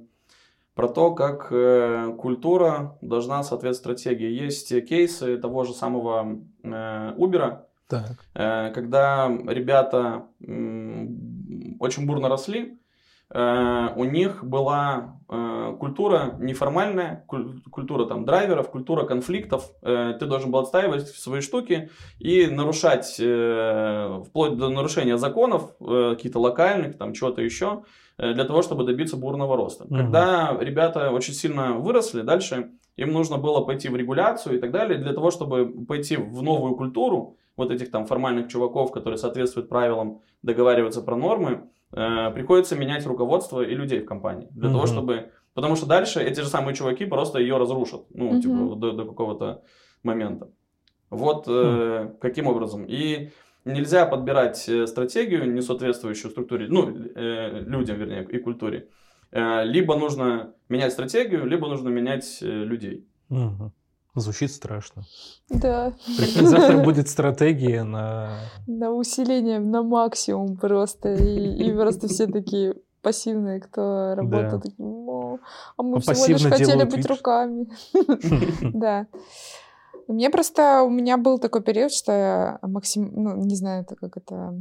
[0.75, 4.31] про то, как э, культура должна соответствовать стратегии.
[4.31, 7.59] Есть э, кейсы того же самого э, Uber,
[7.89, 8.25] Так.
[8.35, 12.77] Э, когда ребята м, очень бурно росли, э,
[13.31, 19.71] у них была э, культура неформальная, куль- культура там драйверов, культура конфликтов.
[19.83, 26.15] Э, Ты должен был отстаивать свои штуки и нарушать, э, вплоть до нарушения законов, э,
[26.17, 27.83] каких-то локальных, там чего-то еще,
[28.17, 29.85] э, для того, чтобы добиться бурного роста.
[29.85, 29.97] Мгм.
[29.99, 34.99] Когда ребята очень сильно выросли, дальше им нужно было пойти в регуляцию и так далее,
[34.99, 40.21] для того, чтобы пойти в новую культуру, вот этих там формальных чуваков, которые соответствуют правилам,
[40.43, 44.49] договариваться про нормы, э, приходится менять руководство и людей в компании.
[44.53, 44.87] Для того, Мгм.
[44.89, 45.31] чтобы...
[45.55, 48.03] Потому что дальше эти же самые чуваки просто ее разрушат.
[48.11, 48.41] Ну, Мгм.
[48.41, 49.63] типа, до, до какого-то
[50.03, 50.51] момента.
[51.11, 52.85] Вот э, каким образом.
[52.85, 53.31] И
[53.65, 58.89] нельзя подбирать э, стратегию, не соответствующую структуре, ну, э, людям, вернее, и культуре.
[59.33, 63.07] Э, либо нужно менять стратегию, либо нужно менять э, людей.
[63.29, 63.73] Мгм.
[64.21, 65.05] Звучит страшно.
[65.49, 68.39] Да, Прикинь, завтра будет стратегия на...
[68.67, 71.15] на усиление на максимум просто.
[71.15, 74.51] И, и просто все такие пассивные, кто работает.
[74.51, 74.59] Да.
[74.61, 75.39] такие,
[75.77, 77.67] а мы Ну, всего лишь хотели быть вид, руками.
[78.75, 79.07] Да.
[80.09, 84.17] Мне просто, у меня был такой период, что я максим, ну, не знаю, это как
[84.17, 84.55] это...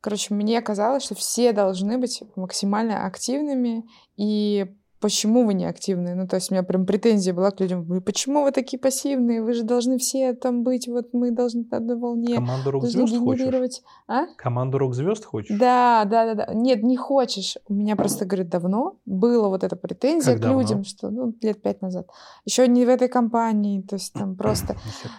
[0.00, 3.84] Короче, мне казалось, что все должны быть максимально активными,
[4.16, 6.14] и почему вы не активны?
[6.14, 9.42] Ну, то есть у меня прям претензия была к людям, вы почему вы такие пассивные?
[9.42, 13.40] Вы же должны все там быть, вот мы должны на одной волне, Команду рок-звезд хочешь?
[13.40, 13.82] генерировать.
[14.08, 14.26] А?
[14.36, 15.56] Команду рок-звезд хочешь?
[15.58, 16.54] Да, да, да, да.
[16.54, 17.56] Нет, не хочешь.
[17.68, 20.60] У меня просто, говорит, давно было вот эта претензия Как к давно?
[20.60, 22.08] людям, что, ну, лет пять назад.
[22.44, 24.76] Еще не в этой компании, то есть там просто...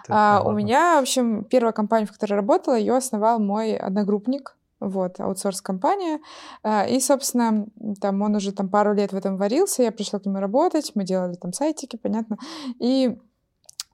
[0.10, 5.20] А, у меня, в общем, первая компания, в которой работала, ее основал мой одногруппник, вот,
[5.20, 6.20] аутсорс-компания.
[6.64, 7.68] А, И, собственно,
[8.02, 11.04] там он уже там пару лет в этом варился, я пришла к нему работать, мы
[11.04, 12.38] делали там сайтики, понятно.
[12.80, 13.18] И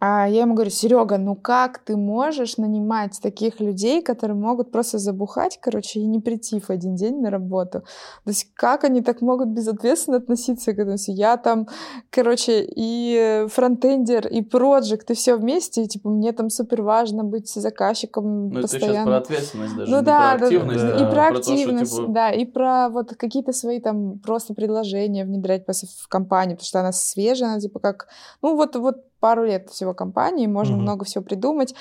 [0.05, 4.97] а я ему говорю, Серега, ну как ты можешь нанимать таких людей, которые могут просто
[4.97, 7.79] забухать, короче, и не прийти в один день на работу?
[8.25, 10.97] То есть как они так могут безответственно относиться к этому?
[11.07, 11.69] Я там,
[12.09, 17.47] короче, и фронтендер, и проект, и все вместе, и типа мне там супер важно быть
[17.47, 19.05] заказчиком Ну, это сейчас постоянно.
[19.05, 20.97] про ответственность даже, Ну да, про да, активность, да.
[20.97, 24.53] а и про то, что, активность, типа, да, и про вот какие-то свои там просто
[24.53, 28.09] предложения внедрять в компанию, потому что она свежая, она типа как,
[28.41, 30.81] ну вот, вот пару лет всего компании, можно Мгм.
[30.81, 31.73] много всего придумать,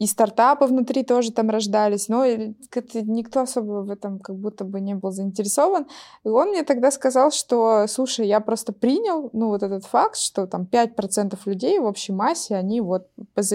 [0.00, 4.94] и стартапы внутри тоже там рождались, но никто особо в этом как будто бы не
[4.94, 5.86] был заинтересован.
[6.24, 10.46] И он мне тогда сказал, что, слушай, я просто принял, ну, вот этот факт, что
[10.46, 13.08] там 5% людей в общей массе, они вот,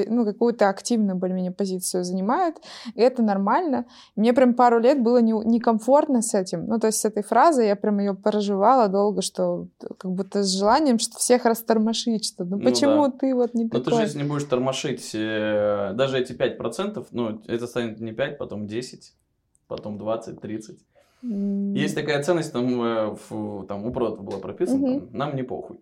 [0.08, 2.58] ну, какую-то активную более-менее позицию занимают,
[2.94, 3.86] и это нормально.
[4.16, 6.68] Мне прям пару лет было не- некомфортно с этим.
[6.68, 10.48] Ну, то есть с этой фразой я прям ее проживала долго, что как будто с
[10.56, 13.14] желанием, что всех растормошить, что ну Ну почему да.
[13.20, 14.02] ты вот не Но ты же, такой?
[14.04, 19.14] если не будешь тормошить э, даже эти 5%, ну, это станет не 5, потом 10,
[19.68, 20.80] потом 20, 30.
[21.24, 25.00] М, Есть такая ценность, там, э, в- там у прода было прописано, Мгм.
[25.08, 25.78] там, нам не похуй.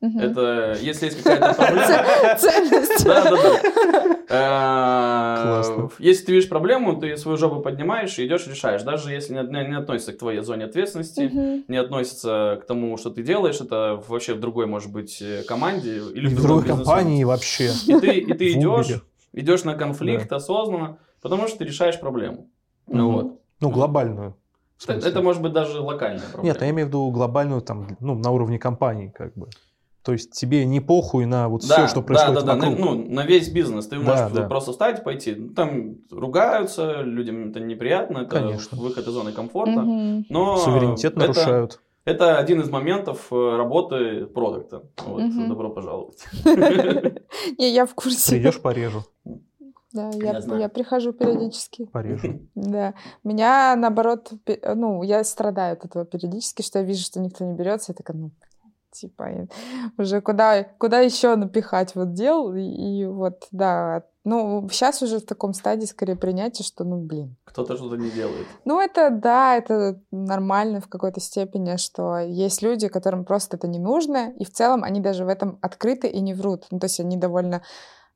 [0.00, 0.18] мгм.
[0.20, 2.36] Это, если есть какая-то проблема...
[2.38, 3.04] Ценность.
[3.04, 4.16] Да, да, да.
[5.42, 5.90] Классно.
[5.98, 8.82] Если ты видишь проблему, ты свою жопу поднимаешь и идешь решаешь.
[8.82, 11.30] Даже если не, относится к твоей зоне ответственности,
[11.68, 15.98] не относится к тому, что ты делаешь, это вообще в другой, может быть, э, команде
[16.14, 17.70] или в другой компании вообще.
[17.86, 18.18] И ты,
[18.52, 19.02] идешь.
[19.36, 22.50] Идешь на конфликт осознанно, потому что ты решаешь проблему.
[22.88, 23.12] Ну Мгм.
[23.14, 23.40] вот.
[23.60, 24.36] Ну, глобальную.
[24.86, 26.44] Это, может быть даже локальная проблема.
[26.44, 29.48] Нет, я имею в виду глобальную там, ну, на уровне компании, как бы.
[30.02, 32.78] То есть тебе не похуй на вот все, что происходит да, да, вокруг.
[32.78, 33.88] на, ну, на весь бизнес.
[33.88, 34.46] Ты Да, можешь да.
[34.46, 35.34] просто встать, пойти.
[35.34, 38.78] Там ругаются, людям это неприятно, это Конечно.
[38.78, 39.80] выход из зоны комфорта.
[39.80, 40.26] Мгм.
[40.28, 41.80] Но Суверенитет это, нарушают.
[42.06, 44.84] Это один из моментов э, работы продукта.
[45.04, 45.48] Вот, Мгм.
[45.48, 46.24] добро пожаловать.
[47.58, 48.30] Не, я в курсе.
[48.36, 49.02] Придешь, порежу.
[49.92, 50.60] Да, Я я, знаю.
[50.60, 51.86] я прихожу периодически.
[51.86, 52.40] Порежу.
[52.54, 52.94] Да.
[53.24, 54.30] Меня, наоборот,
[54.74, 58.16] ну, я страдаю от этого периодически, что я вижу, что никто не берется, я такая,
[58.16, 58.30] ну,
[59.00, 59.48] типа,
[59.98, 65.24] уже куда, куда еще напихать вот дел, и, и вот, да, ну, сейчас уже в
[65.24, 67.36] таком стадии скорее принятия, что, ну, блин.
[67.44, 68.46] Кто-то что-то не делает.
[68.64, 73.78] Ну, это, да, это нормально в какой-то степени, что есть люди, которым просто это не
[73.78, 76.66] нужно, и в целом они даже в этом открыты и не врут.
[76.72, 77.62] Ну, то есть они довольно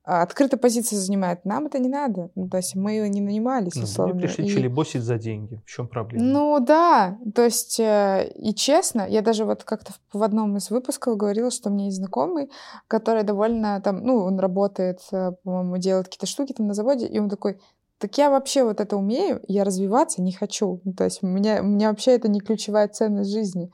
[0.04, 1.44] а, открытую позицию занимают.
[1.44, 2.30] Нам это не надо.
[2.34, 4.14] Ну, то есть мы не нанимались, Ну, условно.
[4.14, 5.60] Вы пришли и- челебосить за деньги.
[5.66, 6.24] В чем проблема?
[6.24, 10.70] ну да, то есть, э, и честно, я даже вот как-то в- в одном из
[10.70, 12.50] выпусков говорила, что у меня есть знакомый,
[12.88, 17.18] который довольно там, ну, он работает, э, по-моему, делает какие-то штуки там на заводе, и
[17.18, 17.60] он такой,
[18.00, 20.80] так я вообще вот это умею, я развиваться не хочу.
[20.84, 23.70] Ну, то есть у меня, у меня вообще это не ключевая ценность жизни.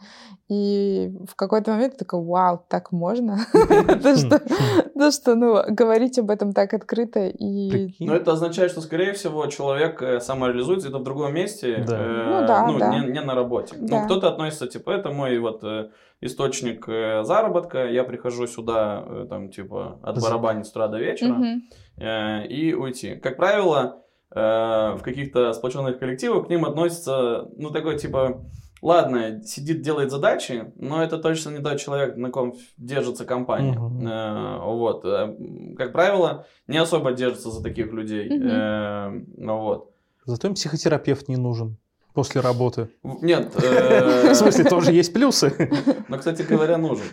[0.48, 3.38] И в какой-то момент я такая, вау, так можно?
[3.52, 4.40] То, что,
[4.94, 7.94] то, что, ну, говорить об этом так открыто и...
[7.98, 12.46] Но это означает, что, скорее всего, человек э, самореализуется это в другом месте, э, Ну
[12.78, 12.98] да.
[12.98, 13.76] Не, на работе.
[13.78, 19.98] Ну, кто-то относится, типа, это мой вот э, источник заработка, я прихожу сюда, там, типа,
[20.02, 21.40] отбарабанить с утра до вечера
[22.48, 23.16] и уйти.
[23.16, 28.44] Как правило, в каких-то сплоченных коллективах к ним относится, ну, такой, типа,
[28.82, 33.74] ладно, сидит, делает задачи, но это точно не тот человек, на ком держится компания.
[33.74, 35.04] Э, вот.
[35.04, 35.34] Э,
[35.76, 38.28] Как правило, не особо держится за таких людей.
[38.30, 39.90] Э, ну вот.
[40.24, 41.76] Зато им психотерапевт не нужен
[42.14, 42.88] после работы.
[43.02, 43.52] Нет.
[43.62, 45.70] э, В смысле, тоже есть плюсы.
[46.08, 47.06] Но, кстати говоря, нужен.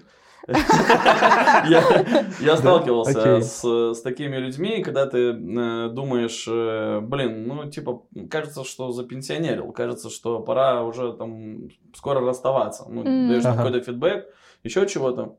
[2.39, 8.91] Я сталкивался с такими людьми, когда ты э, думаешь, э, блин, ну, типа, кажется, что
[8.91, 12.85] запенсионерил, кажется, что пора уже там скоро расставаться.
[12.89, 14.25] Ну, даешь какой-то фидбэк,
[14.63, 15.37] еще чего-то.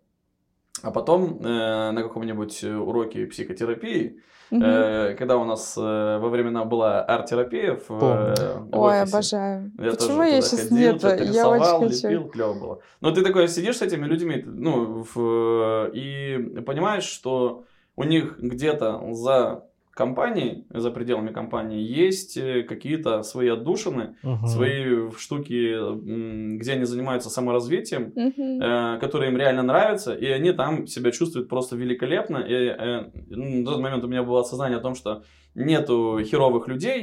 [0.85, 4.21] А потом э, на каком-нибудь уроке психотерапии,
[4.51, 5.81] э, когда у нас э,
[6.19, 9.73] во времена была арт-терапия в, э, в Ой, офисе, обожаю.
[9.79, 11.03] я Почему я сейчас ходил, нет?
[11.33, 12.09] Я очень хочу.
[12.09, 12.79] лепил, клево было.
[13.01, 17.65] Но ты такой сидишь с этими людьми, ну, в- и понимаешь, что
[17.97, 19.65] у них где-то за
[19.95, 24.47] компанией, за пределами компании, есть э, какие-то свои отдушины, Мгм.
[24.47, 28.13] свои штуки, м, где они занимаются саморазвитием,
[28.63, 32.39] э, которые им реально нравятся, и они там себя чувствуют просто великолепно.
[32.39, 35.23] И э, на тот момент у меня было осознание о том, что
[35.55, 37.01] нету херовых людей,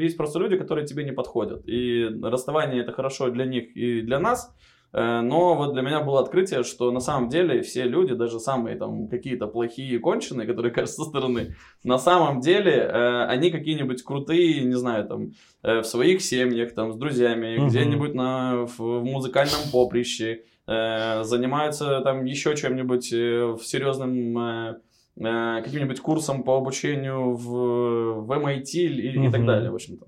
[0.00, 1.62] есть просто люди, которые тебе не подходят.
[1.68, 4.54] И расставание это хорошо для них и для нас.
[4.92, 8.76] Э, Но вот для меня было открытие, что на самом деле все люди, даже самые
[8.76, 14.62] там какие-то плохие конченые, которые кажутся со стороны, на самом деле э, они какие-нибудь крутые,
[14.64, 15.32] не знаю, там
[15.62, 17.68] э, в своих семьях, там с друзьями, Мгм.
[17.68, 24.76] где-нибудь на в, в музыкальном поприще, э, занимаются там еще чем-нибудь э, в серьезном э,
[25.16, 30.06] э, каким-нибудь курсом по обучению в, в MIT и, и так далее, в общем-то.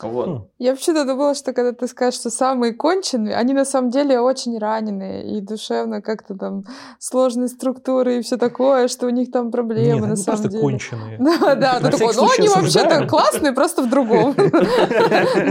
[0.00, 0.28] Вот.
[0.28, 0.44] Хм.
[0.58, 4.58] Я вообще-то думала, что когда ты скажешь, что самые конченые, они на самом деле очень
[4.58, 6.64] раненые и душевно как-то там
[6.98, 10.48] сложные структуры и все такое, что у них там проблемы Нет, на они самом просто
[10.48, 10.62] деле.
[10.62, 11.18] конченые.
[11.18, 14.34] Да, да, ты такой, ну они вообще-то классные, просто в другом.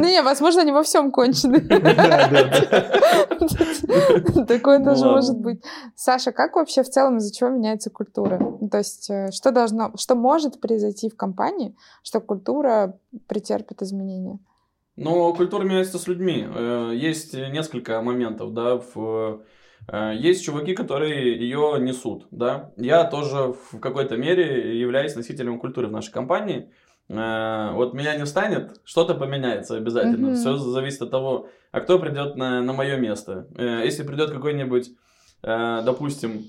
[0.01, 1.61] Не, возможно, они во всем конченые.
[4.47, 5.63] Такое Ну тоже может быть.
[5.95, 8.37] Саша, как вообще в целом из-за чего меняется культура?
[8.39, 12.97] Ну, То есть, э, что должно, что может произойти в компании, что культура
[13.28, 14.39] претерпит изменения?
[14.97, 16.45] Но культура меняется с людьми.
[16.47, 18.76] Э, Есть несколько моментов, да.
[18.93, 19.41] в-
[19.88, 22.72] э, Есть чуваки, которые ее несут, да.
[22.78, 26.70] Я тоже в какой-то мере являюсь носителем культуры в нашей компании.
[27.09, 30.28] Э, Вот меня не станет, что-то поменяется обязательно.
[30.30, 30.36] Мгм.
[30.36, 33.47] Все зависит от того, а кто придет на, на мое место.
[33.57, 34.91] Если придет какой-нибудь,
[35.41, 36.43] допустим,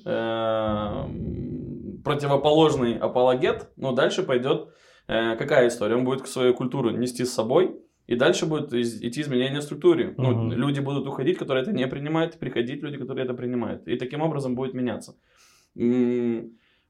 [2.04, 4.68] противоположный апологет, ну, дальше пойдет
[5.06, 5.96] какая история?
[5.96, 7.76] Он будет свою культуру нести с собой,
[8.06, 10.14] и дальше будет из- идти изменение в структуре.
[10.18, 10.52] Ну, Мгм.
[10.52, 13.86] люди будут уходить, которые это не принимают, приходить люди, которые это принимают.
[13.88, 15.14] И таким образом будет меняться.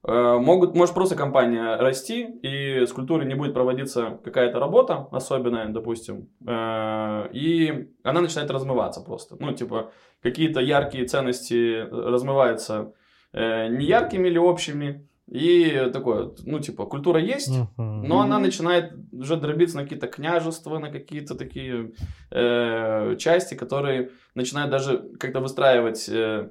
[0.05, 5.69] Э, Могут, может просто компания расти, и с культурой не будет проводиться какая-то работа особенная,
[5.69, 9.37] допустим, э, и она начинает размываться просто.
[9.39, 9.91] Ну, типа,
[10.21, 12.91] какие-то яркие ценности размываются
[13.31, 18.03] э, неяркими или общими, и такое, ну, типа, культура есть, Мгм.
[18.03, 21.93] но она начинает уже дробиться на какие-то княжества, на какие-то такие
[22.31, 26.49] э, части, которые начинают даже как-то выстраивать э,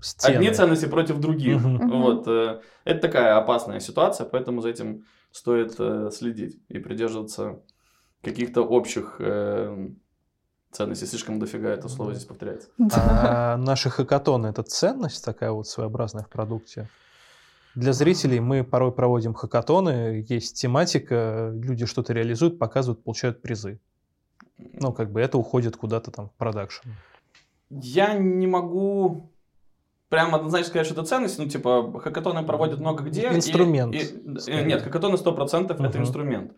[0.00, 0.34] Стены.
[0.36, 1.62] одни ценности против других.
[1.62, 2.00] Мгм.
[2.00, 7.60] Вот, э, это такая опасная ситуация, поэтому за этим стоит э, следить и придерживаться
[8.22, 9.88] каких-то общих э,
[10.72, 11.06] ценностей.
[11.06, 12.68] Слишком дофига это слово здесь повторяется.
[12.92, 16.88] А наши хакатоны это ценность такая вот своеобразная в продукте?
[17.74, 23.80] Для зрителей мы порой проводим хакатоны, есть тематика, люди что-то реализуют, показывают, получают призы.
[24.58, 26.88] Ну, как бы это уходит куда-то там в продакшн.
[27.70, 29.32] Я не могу
[30.08, 31.38] прямо однозначно сказать, что это ценность.
[31.40, 33.22] Ну, типа, хакатоны проводят много где.
[33.30, 34.64] и- Инструмент, и- э, скорее.
[34.64, 36.02] нет, хакатоны 100% это Мгм.
[36.02, 36.52] инструмент.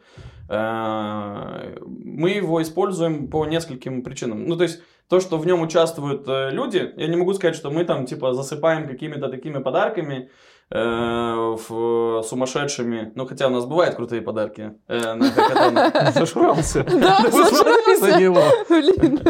[0.51, 4.47] Э, Мы его используем по нескольким причинам.
[4.47, 7.71] Ну, то есть, то, что в нем участвуют э, люди, я не могу сказать, что
[7.71, 10.29] мы там, типа, засыпаем какими-то такими подарками, э,
[10.71, 13.13] в- сумасшедшими.
[13.15, 16.13] Ну, хотя у нас бывают крутые подарки э, на хакатонах.
[16.15, 16.85] Зашрался.
[16.91, 18.43] Да, Посмотри на него.
[18.69, 19.21] Блин.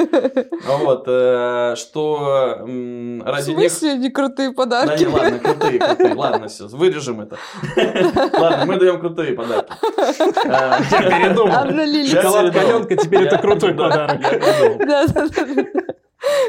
[0.67, 3.71] Вот, э, что В ради них...
[3.71, 5.03] смысле не крутые Да подарки?
[5.03, 6.15] не, ладно, крутые, крутые.
[6.15, 7.37] Ладно, все, вырежем это.
[8.39, 9.73] Ладно, мы даем крутые подарки.
[10.47, 11.49] Э, Я передумал.
[11.49, 12.77] Я Шоколад передумал.
[12.77, 14.21] Аленка, теперь это крутой да, подарок.
[14.87, 15.65] Да, да, да.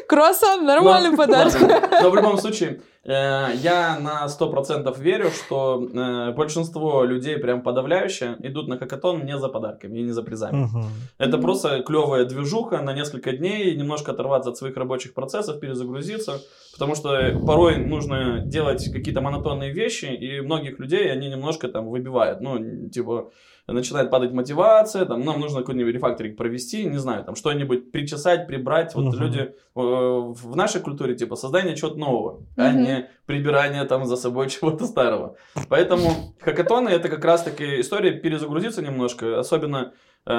[0.07, 1.53] Круассан, нормальный Но- подарок.
[1.61, 1.81] ладно.
[2.01, 8.35] Но в любом случае, э, я на 100% верю, что э, большинство людей, прям подавляющее,
[8.39, 10.65] идут на хакатон не за подарками и не за призами.
[10.65, 10.85] Мгм.
[11.17, 16.41] Это просто клевая движуха на несколько дней, немножко оторваться от своих рабочих процессов, перезагрузиться,
[16.73, 22.41] потому что порой нужно делать какие-то монотонные вещи, и многих людей они немножко там выбивают,
[22.41, 23.31] ну, типа,
[23.73, 28.95] начинает падать мотивация, там, нам нужно какой-нибудь рефакторинг провести, не знаю, там, что-нибудь причесать, прибрать,
[28.95, 29.19] вот Мгм.
[29.19, 32.83] люди э, в нашей культуре, типа, создание чего-то нового, а Мгм.
[32.83, 35.35] не прибирание там за собой чего-то старого.
[35.69, 39.93] Поэтому хакатоны это как раз-таки история перезагрузиться немножко, особенно
[40.25, 40.31] э,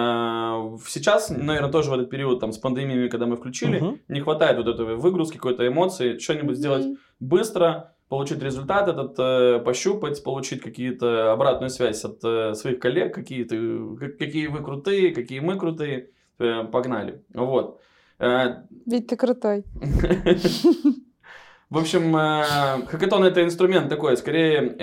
[0.86, 4.00] сейчас, наверное, тоже в этот период там с пандемиями, когда мы включили, Мгм.
[4.08, 6.96] не хватает вот этой выгрузки, какой-то эмоции, что-нибудь сделать Мгм.
[7.20, 13.44] быстро, получить результат этот, э, пощупать, получить какие-то обратную связь от э, своих коллег, какие,
[13.44, 17.22] ты, как- какие вы крутые, какие мы крутые, Э, погнали.
[17.34, 17.80] Вот.
[18.86, 19.64] Ведь ты крутой.
[21.70, 22.12] В общем,
[22.86, 24.74] хакатон это инструмент такой, скорее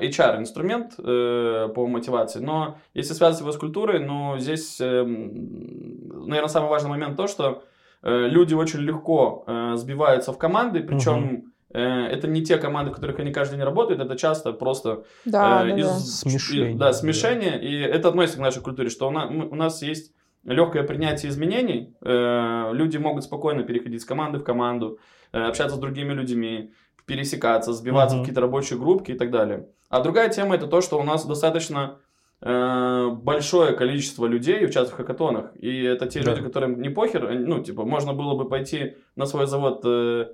[0.00, 2.40] HR-инструмент э, по мотивации.
[2.40, 7.62] Но если связывать его с культурой, ну, здесь, наверное, самый важный момент то, что
[8.02, 9.44] люди очень легко
[9.76, 14.16] сбиваются в команды, причем это не те команды, в которых они каждый день работают, это
[14.16, 15.98] часто просто Да, э, да, из- да.
[15.98, 16.92] Смешение, и- да, да.
[16.92, 17.62] смешение.
[17.62, 20.12] И это относится к нашей культуре, что у нас, мы- у нас есть
[20.44, 21.94] легкое принятие изменений.
[22.00, 24.98] Э, люди могут спокойно переходить с команды в команду,
[25.32, 26.72] э, общаться с другими людьми,
[27.06, 28.22] пересекаться, сбиваться Мгм.
[28.22, 29.66] в какие-то рабочие группки и так далее.
[29.90, 31.98] А другая тема это то, что у нас достаточно
[32.40, 35.50] э, большое количество людей участвует в хакатонах.
[35.56, 36.30] И это те Да.
[36.30, 39.88] люди, которым не похер, они, ну, типа, можно было бы пойти на свой завод э,
[39.88, 40.26] э,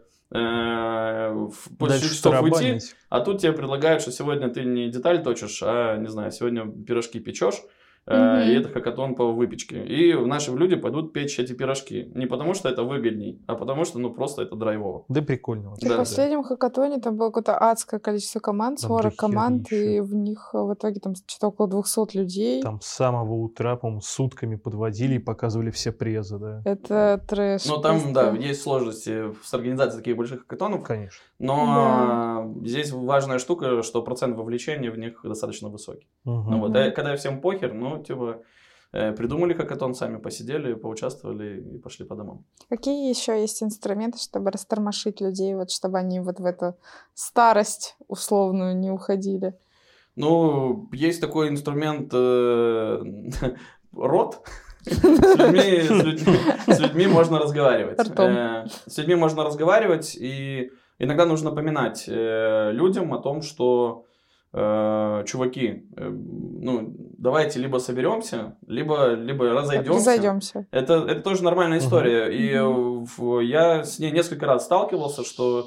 [1.78, 5.96] после Дальше часов уйти, а тут тебе предлагают, что сегодня ты не деталь точишь, а,
[5.96, 7.62] не знаю, сегодня пирожки печешь,
[8.06, 8.40] Мгм.
[8.42, 9.82] и это хакатон по выпечке.
[9.84, 12.10] И наши люди пойдут печь эти пирожки.
[12.14, 15.04] Не потому, что это выгодней, а потому, что, ну, просто это драйвово.
[15.08, 15.70] Да прикольно.
[15.70, 15.86] вообще.
[15.86, 16.02] В Да, да.
[16.02, 20.50] последнем хакатоне там было какое-то адское количество команд, Там 40 дохера команд, и в них
[20.52, 22.62] э, в итоге там что-то около 200 людей.
[22.62, 26.62] Там с самого утра, по-моему, сутками подводили и показывали все презы, да.
[26.64, 27.64] Это трэш.
[27.66, 31.20] Ну, там, да, есть сложности с организацией таких больших хакатонов, Конечно.
[31.38, 36.06] но э, здесь важная штука, что процент вовлечения в них достаточно высокий.
[36.24, 36.50] Мгм.
[36.50, 38.42] Ну, вот, а когда всем похер, ну, типа,
[38.92, 42.44] э, придумали хакатон, сами посидели, поучаствовали и пошли по домам.
[42.68, 46.74] Какие еще есть инструменты, чтобы растормошить людей, вот чтобы они вот в эту
[47.14, 49.54] старость условную не уходили?
[50.16, 53.02] Ну, есть такой инструмент э,
[53.96, 54.40] рот.
[54.86, 56.38] С людьми, с людьми-
[56.74, 57.98] с людьми можно разговаривать.
[57.98, 64.04] Э, С людьми можно разговаривать, и иногда нужно напоминать э, людям о том, что
[65.26, 69.98] чуваки, э, ну, давайте либо соберемся, либо, либо разойдемся.
[69.98, 70.66] Разойдемся.
[70.70, 72.28] Это, это тоже нормальная история.
[72.28, 73.04] И э, Мгм.
[73.06, 75.66] в- я с ней несколько раз сталкивался, что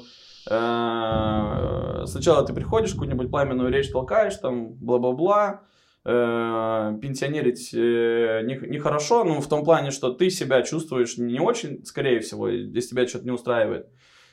[0.50, 5.60] э, сначала ты приходишь, какую-нибудь пламенную речь толкаешь, там, бла-бла-бла,
[6.04, 11.84] э, пенсионерить э, не- нехорошо, ну, в том плане, что ты себя чувствуешь не очень,
[11.84, 13.86] скорее всего, если тебя что-то не устраивает.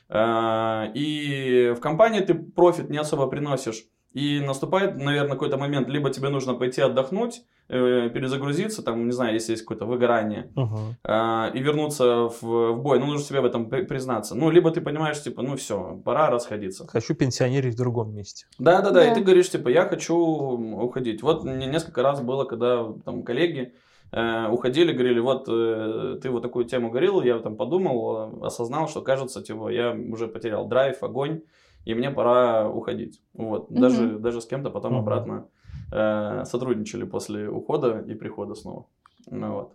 [0.08, 3.84] Э, и в компании ты профит не особо приносишь.
[4.16, 9.34] И наступает, наверное, какой-то момент, либо тебе нужно пойти отдохнуть, э, перезагрузиться, там, не знаю,
[9.34, 10.96] если есть какое-то выгорание, Мгм.
[11.04, 13.00] а, и вернуться в, в бой.
[13.00, 14.34] Ну, нужно себе в этом при- признаться.
[14.36, 16.88] Ну, либо ты понимаешь, типа, ну все, пора расходиться.
[16.88, 18.46] Хочу пенсионерить в другом месте.
[18.58, 21.22] Да, да, да, и ты говоришь, типа, я хочу уходить.
[21.22, 23.74] Вот мне несколько раз было, когда там коллеги
[24.14, 28.88] э, уходили, говорили, вот э, ты вот такую тему говорил, я там подумал, э, осознал,
[28.88, 31.42] что кажется, типа, я уже потерял драйв, огонь,
[31.86, 33.22] и мне пора уходить.
[33.34, 33.82] Вот, Мгм.
[33.82, 35.02] даже, даже с кем-то потом Мгм.
[35.02, 35.48] обратно
[35.92, 38.86] э, сотрудничали после ухода и прихода снова.
[39.28, 39.74] Ну, вот.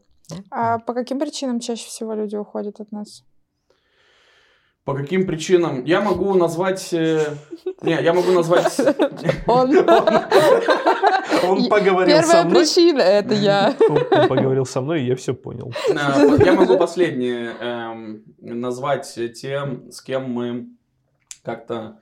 [0.51, 3.25] А по каким причинам чаще всего люди уходят от нас?
[4.85, 5.85] По каким причинам?
[5.85, 6.93] Я могу назвать...
[6.95, 7.21] э,
[7.83, 8.81] Не, я могу назвать...
[9.47, 9.71] Он.
[11.49, 12.61] Он поговорил со Первая мной.
[12.63, 13.75] причина— это я.
[13.89, 15.73] Он поговорил со мной, и я все понял.
[15.91, 20.67] Э, Я могу последнее эм, назвать тем, с кем мы
[21.43, 22.01] как-то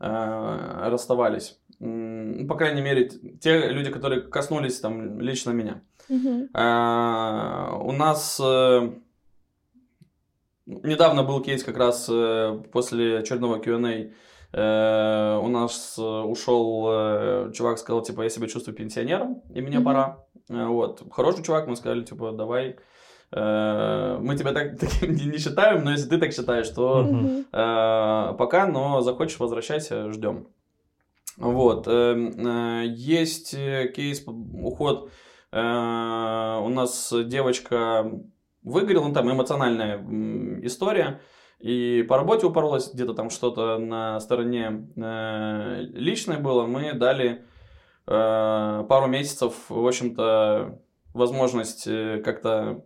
[0.00, 1.58] э, расставались.
[1.78, 3.08] По крайней мере,
[3.40, 5.82] те люди, которые коснулись там лично меня.
[6.54, 8.90] Э, У нас э,
[10.66, 14.10] недавно был кейс как раз э, после очередного Q&A.
[14.52, 20.24] э, У нас ушел э, чувак, сказал, типа, я себя чувствую пенсионером, и мне пора.
[20.48, 21.02] Вот.
[21.10, 22.76] Хороший чувак, мы сказали, типа, давай,
[23.30, 27.06] мы тебя так, таким не считаем, но если ты так считаешь, то.
[27.52, 30.48] Э, пока, но захочешь, возвращайся, ждем.
[31.36, 31.86] Вот.
[31.86, 35.10] эм, э, Есть э, кейс, уход.
[35.52, 38.10] Э, У нас девочка
[38.62, 39.98] выгорела, ну там эмоциональная
[40.62, 41.20] история.
[41.60, 46.66] И по работе упоролась, где-то там что-то на стороне э, личное было.
[46.66, 47.44] Мы дали
[48.06, 50.78] э, пару месяцев, в общем-то,
[51.14, 52.84] возможность э, как-то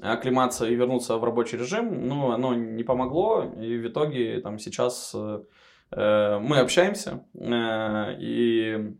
[0.00, 5.14] оклематься и вернуться в рабочий режим, но оно не помогло, и в итоге там сейчас
[5.14, 8.94] э, мы общаемся, э, и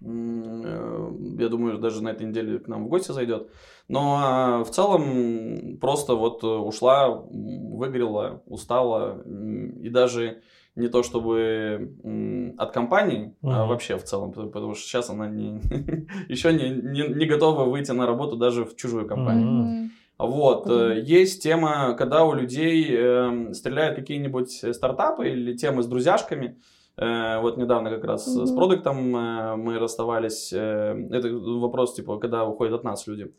[0.00, 3.50] э, я думаю, даже на этой неделе к нам в гости зайдет.
[3.88, 10.42] Но э, в целом просто вот э, ушла, выгорела, устала, и даже
[10.76, 13.68] не то чтобы м, от компании, а Мгм.
[13.68, 15.60] вообще в целом, потому что сейчас она не,
[16.28, 19.46] еще не, не, не готова выйти на работу даже в чужую компанию.
[19.46, 19.90] Мгм.
[20.18, 25.86] Вот, э, есть тема, когда у людей эм, стреляют какие-нибудь э, стартапы или темы с
[25.86, 26.56] друзьяшками.
[26.96, 28.54] Э, вот недавно как раз с Мгм.
[28.56, 30.52] продуктом э, мы расставались.
[30.52, 33.32] Э, это вопрос, типа, когда уходят от нас люди.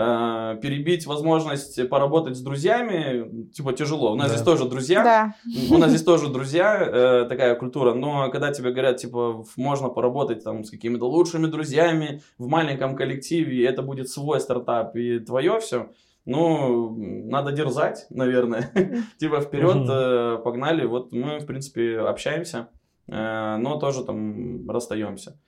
[0.00, 4.12] Э, перебить возможность поработать с друзьями, типа тяжело.
[4.12, 4.34] У нас Да.
[4.34, 5.34] здесь тоже друзья, Да.
[5.74, 10.44] у нас здесь тоже друзья, э, такая культура, но когда тебе говорят, типа, можно поработать
[10.44, 15.58] там с какими-то лучшими друзьями в маленьком коллективе, и это будет свой стартап и твое
[15.58, 15.90] все,
[16.24, 16.94] ну,
[17.30, 18.70] надо дерзать, наверное.
[19.18, 20.84] Типа, вперед, э, погнали.
[20.86, 22.68] Вот мы, в принципе, общаемся,
[23.08, 25.40] э, но тоже там расстаемся.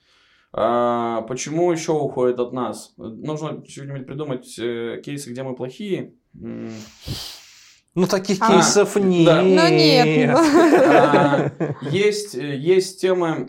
[0.53, 2.93] А, почему еще уходит от нас?
[2.97, 6.15] Нужно что-нибудь придумать, э, кейсы, где мы плохие.
[6.33, 9.27] Ну, таких А, кейсов нет.
[9.27, 9.43] да.
[9.43, 10.37] Ну нет.
[10.37, 11.51] А,
[11.83, 13.49] Есть, э, есть темы.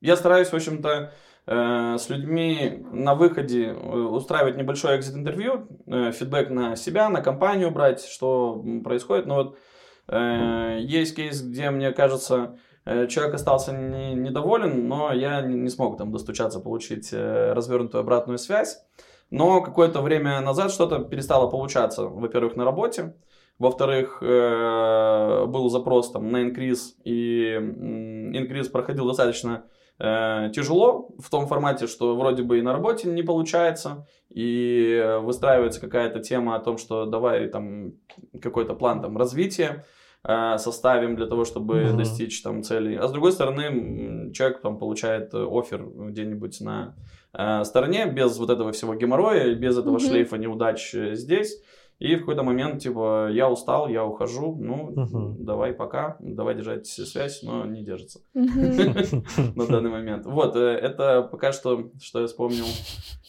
[0.00, 1.12] Я стараюсь, в общем-то,
[1.46, 8.04] э, с людьми на выходе э, устраивать небольшое экзит-интервью, фидбэк на себя, на компанию брать,
[8.04, 9.26] что происходит.
[9.26, 9.58] Но вот
[10.08, 16.12] э, есть кейс, где, мне кажется, человек остался не- недоволен, но я не, смог там
[16.12, 18.78] достучаться, получить э, развернутую обратную связь.
[19.30, 23.16] Но какое-то время назад что-то перестало получаться, во-первых, на работе,
[23.58, 29.64] во-вторых, э, был запрос там на инкриз, и инкриз проходил достаточно
[29.98, 35.18] э, тяжело в том формате, что вроде бы и на работе не получается, и э,
[35.18, 37.94] выстраивается какая-то тема о том, что давай там
[38.40, 40.05] какой-то план там развития э,
[40.58, 41.98] составим для того, чтобы Мгм.
[41.98, 42.96] достичь там целей.
[42.96, 46.94] А с другой стороны, человек там получает э, офер где-нибудь на
[47.32, 50.00] э, стороне без вот этого всего геморроя, без этого Мгм.
[50.00, 51.62] шлейфа неудач э, здесь.
[51.98, 55.44] И в какой-то момент, типа, я устал, я ухожу, ну, Мгм.
[55.44, 60.26] давай пока, давай держать связь, но не держится на данный момент.
[60.26, 62.66] Вот, э, это пока что, что я вспомнил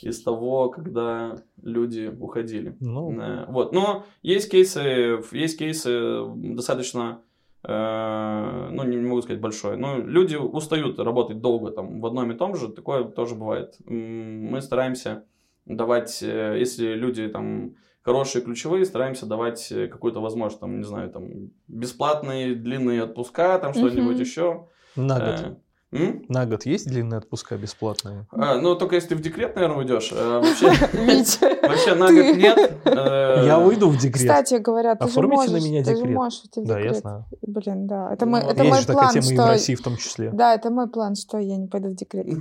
[0.01, 2.75] из того, когда люди уходили.
[2.81, 7.21] Ну, Э, Вот, но есть кейсы, есть кейсы достаточно,
[7.63, 12.35] э, ну, не могу сказать большой, но люди устают работать долго там в одном и
[12.35, 13.75] том же, такое тоже бывает.
[13.85, 15.23] Мы стараемся
[15.65, 17.75] давать, если люди там
[18.07, 23.73] хорошие ключевые, стараемся давать э, какую-то возможность, там, не знаю, там, бесплатные длинные отпуска, там,
[23.73, 24.69] что-нибудь еще.
[24.95, 25.59] на год.
[25.93, 26.23] М?
[26.27, 28.27] На год есть длинные отпуска бесплатные?
[28.31, 30.11] А, ну, только если ты в декрет, наверное, уйдешь.
[30.13, 30.67] А вообще,
[31.67, 32.71] вообще на ты- год нет.
[32.83, 34.23] Э, Я уйду в декрет.
[34.23, 36.15] Кстати говоря, ты же Оформите на можешь, меня ты же декрет.
[36.15, 37.01] можешь уйти в да, я декрет.
[37.01, 37.25] знаю.
[37.41, 38.09] Блин, да.
[38.13, 39.47] Это Ну, мой, мой же такая план, тема и в что...
[39.47, 40.29] России в том числе.
[40.33, 42.27] Да, это мой план, что я не пойду в декрет.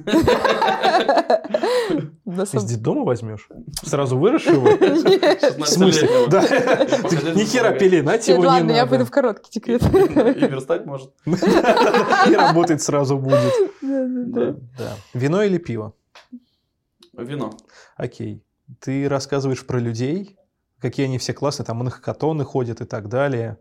[2.26, 3.48] Из детдома возьмешь?
[3.84, 4.66] Сразу вырежешь его?
[4.66, 6.08] В смысле?
[6.08, 6.28] 16-летнего.
[6.30, 6.42] Да.
[7.34, 9.82] Ни хера пеленать Нет, его не ладно, я пойду в короткий декрет.
[9.84, 11.10] И верстать может.
[11.26, 13.35] И работать сразу будет.
[13.82, 14.56] Да-да-да.
[14.78, 14.96] Да.
[15.14, 15.94] Вино или пиво?
[17.12, 17.52] Вино.
[17.96, 18.42] Окей.
[18.80, 20.36] Ты рассказываешь про людей,
[20.80, 23.58] какие они все классные, там на хакатоны ходят и так далее.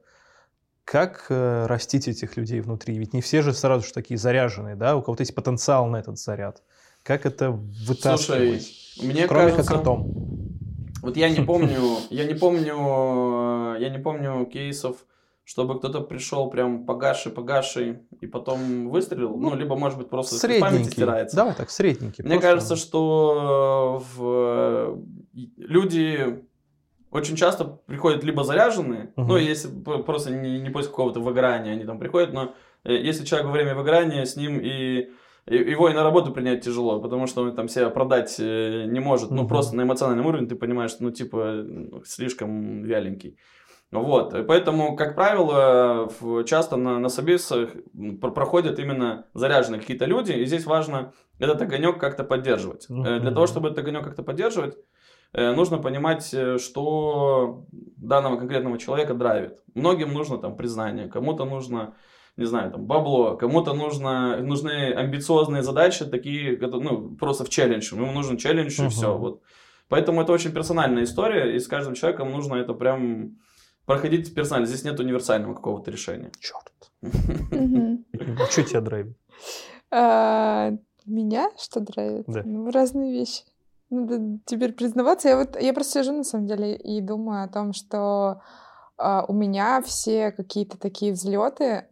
[0.83, 2.97] Как э, растить этих людей внутри?
[2.97, 4.95] Ведь не все же сразу же такие заряженные, да?
[4.95, 6.61] У кого-то есть потенциал на этот заряд.
[7.01, 8.63] Как это вытаскивать?
[8.63, 9.71] Слушай, мне Кроме кажется...
[9.71, 10.11] хакатон.
[11.01, 15.05] Вот я не помню, я не помню, я не помню кейсов,
[15.45, 19.37] чтобы кто-то пришел прям погаший, погаший и потом выстрелил.
[19.37, 20.91] Ну, либо, может быть, просто Средненький.
[20.91, 21.37] стирается.
[21.37, 22.23] Давай так, средненький.
[22.23, 22.49] Мне просто.
[22.49, 24.97] кажется, что э, в...
[25.57, 26.43] люди
[27.11, 29.27] очень часто приходят либо заряженные, Мгм.
[29.27, 29.69] ну, если
[30.03, 33.75] просто не, не после какого-то выгорания они там приходят, но э, если человек во время
[33.75, 35.11] выгорания, с ним и
[35.47, 39.29] его и на работу принять тяжело, потому что он там себя продать э, не может.
[39.29, 39.47] Ну, Мгм.
[39.47, 43.37] просто на эмоциональном уровне ты понимаешь, что, ну, типа, ну, слишком вяленький.
[44.01, 46.09] Вот, и поэтому, как правило,
[46.45, 47.69] часто на, на собесах
[48.21, 52.87] проходят именно заряженные какие-то люди, и здесь важно этот огонек как-то поддерживать.
[52.89, 54.77] Э, Для того, чтобы этот огонек как-то поддерживать,
[55.33, 57.65] э, нужно понимать, э, что
[57.97, 59.59] данного конкретного человека драйвит.
[59.73, 61.93] Многим нужно там признание, кому-то нужно,
[62.37, 67.93] не знаю, там бабло, кому-то нужно, нужны амбициозные задачи, такие, ну, просто в челлендж.
[67.93, 68.89] Ему нужен челлендж и Мгм.
[68.91, 69.17] все.
[69.17, 69.41] Вот.
[69.87, 73.37] Поэтому это очень персональная история, и с каждым человеком нужно это прям
[73.85, 74.67] проходить персонально.
[74.67, 76.31] Здесь нет универсального какого-то решения.
[76.39, 76.71] Черт.
[78.51, 79.17] Что тебя драйвит?
[79.91, 80.71] А,
[81.05, 82.27] Меня что драйвит?
[82.27, 83.43] Ну, разные вещи.
[83.89, 85.29] Надо теперь признаваться.
[85.29, 88.41] Я вот я просто сижу на самом деле и думаю о том, что
[88.97, 91.87] а, у меня все какие-то такие взлеты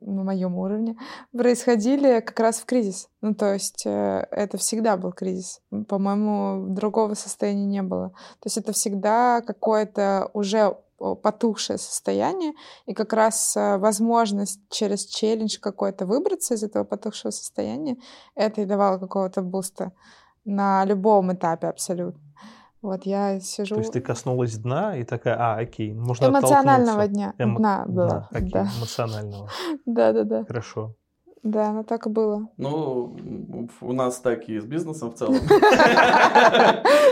[0.00, 0.96] на моем уровне
[1.32, 3.08] происходили как раз в кризис.
[3.20, 5.60] Ну, то есть э, это всегда был кризис.
[5.88, 8.10] По-моему, другого состояния не было.
[8.40, 12.52] То есть это всегда какое-то уже потухшее состояние,
[12.86, 17.96] и как раз э, возможность через челлендж какой-то выбраться из этого потухшего состояния,
[18.34, 19.92] это и давало какого-то буста
[20.44, 22.22] на любом этапе абсолютно.
[22.82, 23.74] Вот я сижу...
[23.74, 27.34] То есть ты коснулась дна и такая, а, окей, можно Эмоционального дня.
[27.38, 28.68] Эмо- Дна, Да, да, окей, да.
[28.78, 29.48] эмоционального.
[29.86, 30.44] Да, да, да.
[30.44, 30.94] Хорошо.
[31.46, 32.48] Да, ну так и было.
[32.56, 33.16] Ну,
[33.80, 35.36] у нас так и с бизнесом в целом.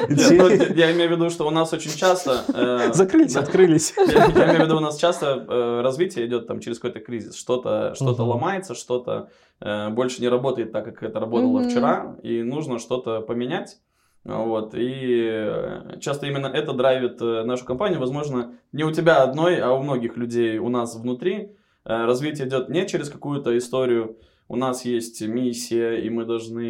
[0.09, 2.45] Ну, я имею в виду, что у нас очень часто...
[2.53, 3.95] э, Закрылись, открылись.
[3.97, 7.37] Я имею в виду, у нас часто э, развитие идет там через какой-то кризис.
[7.37, 9.29] Что-то ломается, что-то
[9.61, 13.79] э, больше не работает так, как это работало вчера, и нужно что-то поменять.
[14.25, 18.01] Вот, и часто именно это драйвит нашу компанию.
[18.01, 21.57] Возможно, не у тебя одной, а у многих людей у нас внутри.
[21.85, 24.19] Э, Развитие идет не через какую-то историю.
[24.47, 26.61] У нас есть миссия, и мы должны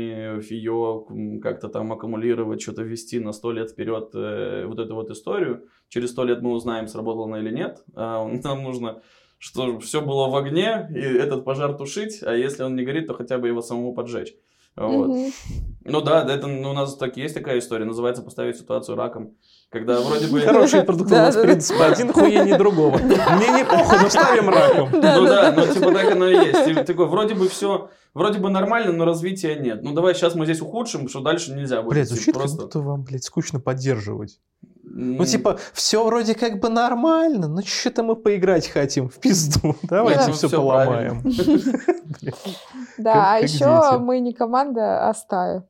[0.48, 1.06] ее
[1.42, 5.68] как-то там аккумулировать, что-то вести на сто лет вперед э, вот эту вот историю.
[5.88, 7.82] Через сто лет мы узнаем, сработало она или нет.
[7.96, 9.02] А нам нужно,
[9.38, 13.14] что все было в огне, и этот пожар тушить, а если он не горит, то
[13.14, 14.34] хотя бы его самому поджечь.
[14.76, 15.08] Вот.
[15.08, 15.32] Мгм.
[15.84, 19.36] Ну да, это ну, у нас так есть такая история, называется поставить ситуацию раком.
[19.74, 20.40] Когда вроде бы...
[20.46, 21.46] Хороший продукт у нас да, да.
[21.48, 21.80] принцип.
[21.80, 22.96] Один хуйнее другого.
[22.98, 24.88] Мне не похуй, но ставим раком.
[24.92, 26.68] Ну да, ну типа так оно и есть.
[26.68, 29.82] И такой, вроде бы все, вроде бы нормально, но развития нет.
[29.82, 31.92] Ну давай сейчас мы здесь ухудшим, что дальше нельзя будет.
[31.92, 32.62] Блядь, звучит как просто...
[32.62, 34.38] будто вам, блядь, скучно поддерживать.
[34.84, 39.74] Ну, типа, все вроде как бы нормально, но что-то мы поиграть хотим в пизду.
[39.82, 41.20] Давайте Ну, все всё поломаем.
[42.96, 45.64] Да, Как- а как еще мы не команда, а стая.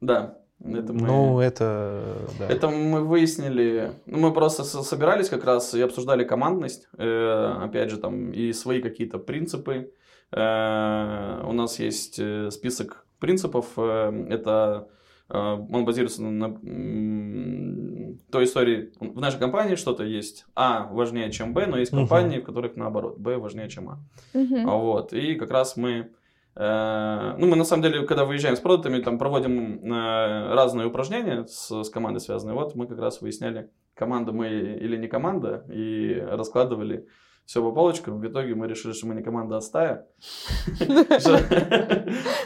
[0.00, 1.06] Да, это мы...
[1.06, 2.16] Ну, это...
[2.38, 2.48] да.
[2.48, 7.90] Это мы выяснили, ну, мы просто со- собирались как раз и обсуждали командность, э, опять
[7.90, 9.92] же, там, и свои какие-то принципы.
[10.30, 14.88] Э, у нас есть э, список принципов, э, это,
[15.28, 21.52] э, он базируется на, м, той истории, в нашей компании что-то есть А важнее, чем
[21.54, 23.98] Б, но есть компании, в которых наоборот, Б важнее, чем А.
[24.34, 26.10] А Вот, и как раз мы,
[26.54, 31.82] ну, мы на самом деле, когда выезжаем с продуктами, там проводим э, разные упражнения с,
[31.82, 32.54] с командой связанные.
[32.54, 37.06] Вот мы как раз выясняли, команда мы или не команда, и раскладывали
[37.52, 38.18] все по полочкам.
[38.18, 40.06] В итоге мы решили, что мы не команда, а стая.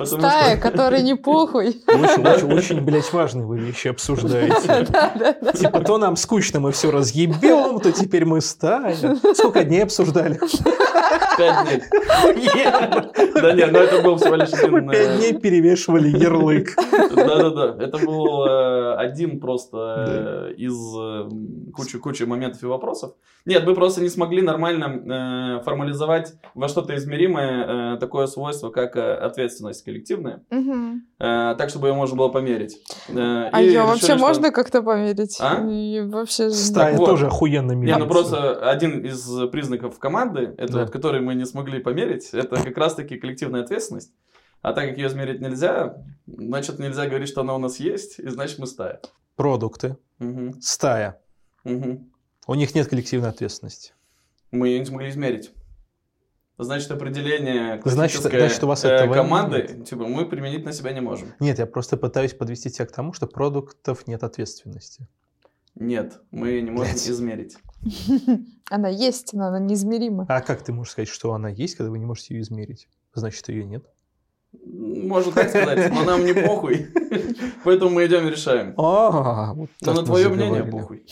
[0.02, 1.80] Стая, которой не похуй.
[1.86, 4.86] Очень, очень, очень, блядь, важные вы вещи обсуждаете.
[4.90, 5.52] Да, да, да.
[5.52, 8.96] Типа, то нам скучно, мы все разъебем, то теперь мы стая.
[9.34, 10.40] Сколько дней обсуждали?
[11.38, 11.82] Пять дней.
[13.40, 14.90] Да нет, ну это был всего лишь один...
[14.90, 16.70] Пять э, дней перевешивали ярлык.
[17.14, 21.28] Да-да-да, это был э, один просто э, из э,
[21.74, 23.12] кучи, кучи моментов и вопросов.
[23.44, 28.96] Нет, мы просто не смогли нормально э, формализовать во что-то измеримое э, такое свойство, как
[28.96, 31.06] э, ответственность коллективная, Мгм.
[31.18, 32.76] э, так, чтобы ее можно было померить.
[33.08, 35.36] Э, А ее решили, вообще что- можно как-то померить?
[35.40, 35.64] А?
[35.68, 36.48] И вообще...
[36.48, 37.06] же- Стая вот.
[37.06, 38.04] тоже охуенно Не, меряется.
[38.04, 40.80] ну просто один из признаков команды, это Да.
[40.80, 44.12] вот, который мы не смогли померить, это как раз-таки коллективная ответственность.
[44.62, 48.28] А так как ее измерить нельзя, значит нельзя говорить, что она у нас есть, и
[48.28, 49.00] значит мы стая.
[49.36, 49.96] Продукты.
[50.18, 50.60] Мгм.
[50.60, 51.20] Стая.
[51.64, 52.10] Мгм.
[52.48, 53.92] У них нет коллективной ответственности.
[54.50, 55.52] Мы ее не смогли измерить.
[56.58, 59.88] Значит, определение Значит- классической значит, у вас э, команды, нет.
[59.88, 61.34] типа, мы применить на себя не можем.
[61.38, 65.06] Нет, я просто пытаюсь подвести тебя к тому, что продуктов нет ответственности.
[65.74, 67.08] Нет, мы не можем Блядь.
[67.10, 67.58] измерить.
[68.70, 70.24] Она есть, но она неизмерима.
[70.30, 72.88] А как ты можешь сказать, что она есть, когда вы не можете ее измерить?
[73.14, 73.84] Значит, ее нет.
[74.64, 76.88] Можно так сказать, но нам не похуй.
[77.64, 78.74] Поэтому мы идем и решаем.
[78.76, 81.04] А, вот Но так на твое мнение похуй.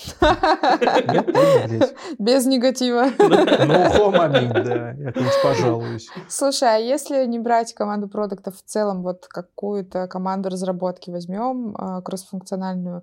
[2.18, 3.06] Без негатива.
[3.18, 4.92] Ну, хом аминь, да.
[4.92, 6.08] Я как-нибудь пожалуюсь.
[6.28, 12.00] Слушай, а если не брать команду продуктов в целом, вот какую-то команду разработки возьмем, а,
[12.02, 13.02] кроссфункциональную,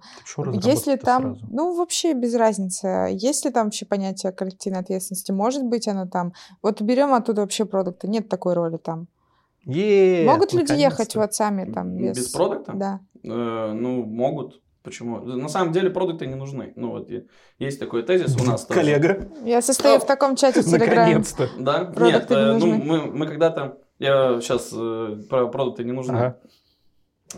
[0.63, 5.87] если там, ну вообще без разницы, есть ли там вообще понятие коллективной ответственности, может быть
[5.87, 9.07] оно там, вот берем оттуда вообще продукты, нет такой роли там.
[9.65, 12.17] Могут люди ехать вот сами там без...
[12.17, 12.73] Без продукта?
[12.75, 12.99] Да.
[13.23, 14.61] Э, Ну, могут.
[14.83, 15.19] Почему?
[15.19, 16.73] На самом деле продукты не нужны.
[16.75, 17.09] Ну вот
[17.59, 18.65] есть такой тезис у нас.
[18.65, 20.95] Коллега, Я состою в таком чате в Телеграме.
[20.95, 21.49] наконец-то.
[21.59, 21.85] Да?
[21.85, 24.69] Продукты Нет, не э, ну мы, мы когда-то, я сейчас
[25.29, 26.17] про продукты не нужны.
[26.17, 26.39] Ага.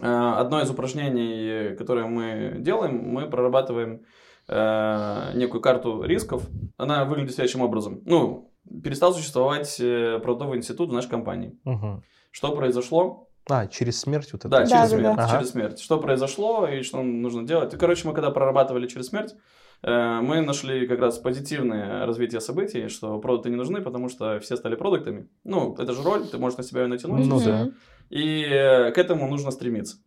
[0.02, 4.04] Э, Одно из упражнений, которое мы делаем, мы прорабатываем
[4.48, 6.48] э, некую карту рисков.
[6.78, 8.02] Она выглядит следующим образом.
[8.06, 8.53] Ну,
[8.84, 11.58] перестал существовать э, продуктовый институт в нашей компании.
[11.64, 12.04] Мгм.
[12.32, 13.30] Что произошло?
[13.50, 14.50] А, через смерть вот это?
[14.50, 15.16] Да, Да, через да, смерть.
[15.18, 15.30] да.
[15.30, 15.80] Через смерть.
[15.80, 17.74] Что произошло и что нужно делать.
[17.74, 19.36] И, короче, мы когда прорабатывали через смерть,
[19.82, 24.56] э, мы нашли как раз позитивное развитие событий, что продукты не нужны, потому что все
[24.56, 25.28] стали продуктами.
[25.44, 27.28] Ну, это же роль, ты можешь на себя ее натянуть.
[27.28, 27.70] Ну да.
[28.10, 29.98] И э, к этому нужно стремиться.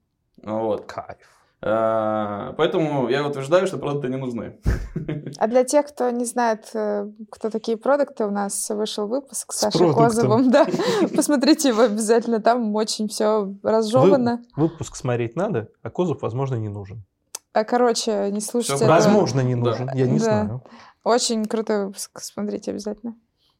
[0.42, 0.86] Вот.
[0.86, 1.18] Кайф.
[1.66, 4.58] Э, Поэтому я утверждаю, что продукты не нужны.
[5.38, 9.56] А для тех, кто не знает, э, кто такие продукты, у нас вышел выпуск с
[9.56, 10.04] С Сашей продуктом.
[10.04, 10.50] Козовым.
[10.50, 10.66] Да.
[11.14, 14.42] Посмотрите его обязательно, там очень все разжевано.
[14.56, 17.04] Выпуск смотреть надо, а Козов, возможно, не нужен.
[17.52, 18.86] А, Короче, не слушайте.
[18.86, 19.60] Возможно, не Да.
[19.60, 19.90] нужен.
[19.94, 20.24] Я не Да.
[20.24, 20.62] знаю.
[21.04, 23.14] Очень крутой выпуск, смотрите обязательно.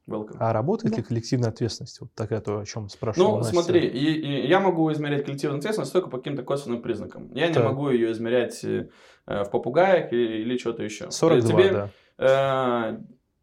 [0.09, 0.37] Welcome.
[0.39, 0.97] А работает Да.
[0.99, 2.01] ли коллективная ответственность?
[2.01, 3.53] Вот такая то, о чем спрашивал Ну, Настя.
[3.55, 4.13] смотри, и,
[4.45, 7.31] и я могу измерять коллективную ответственность только по каким-то косвенным признакам.
[7.35, 7.65] Я не Так.
[7.65, 8.89] могу ее измерять э,
[9.27, 11.11] в попугаях или, или что-то еще.
[11.11, 11.91] 42, Тебе, да.
[12.19, 12.99] э,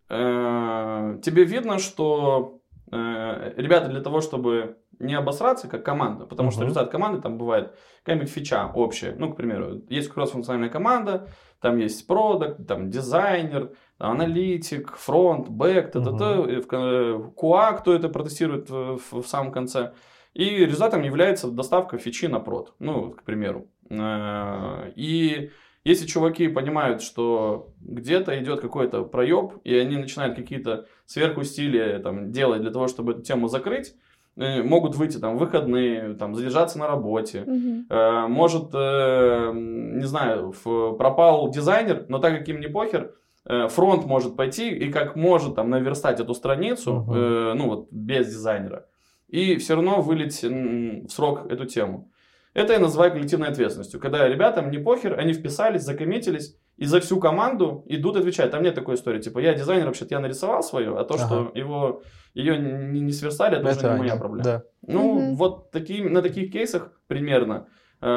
[0.09, 2.59] э, тебе видно, что
[2.91, 6.69] э, ребята для того, чтобы не обосраться как команда, потому что Мгм.
[6.69, 9.15] результат команды там бывает какая-нибудь фича общая.
[9.17, 11.27] Ну, к примеру, есть кроссфункциональная команда,
[11.63, 16.61] там есть продукт, там дизайнер, аналитик, фронт, бэк, т.т.
[16.63, 19.93] Ко- QA, кто это протестирует э, в, в самом конце.
[20.33, 23.67] И результатом является доставка фичи на прод, ну, к примеру.
[23.89, 25.51] Э, И
[25.85, 32.61] если чуваки понимают, что где-то идет какой-то проеб, и они начинают какие-то сверхусилия там, делать
[32.61, 33.93] для того, чтобы эту тему закрыть,
[34.35, 37.45] могут выйти там в выходные, там, задержаться на работе.
[37.89, 40.53] Э, Может, э, не знаю,
[40.97, 43.13] пропал дизайнер, но так как им не похер,
[43.45, 48.27] э, фронт может пойти и как может там наверстать эту страницу, э, ну вот без
[48.27, 48.85] дизайнера,
[49.27, 52.09] и все равно вылить в срок эту тему.
[52.53, 53.99] Это я называю коллективной ответственностью.
[53.99, 58.51] Когда ребятам не похер, они вписались, закоммитились, и за всю команду идут отвечать.
[58.51, 62.03] Там нет такой истории, типа, я дизайнер, вообще-то я нарисовал свое, а то, что его,
[62.33, 64.43] ее не, не сверстали, это, уже не моя проблема.
[64.43, 64.63] Да.
[64.87, 65.35] Ну, Мгм.
[65.35, 67.67] вот такие, на таких кейсах примерно
[68.01, 68.07] э,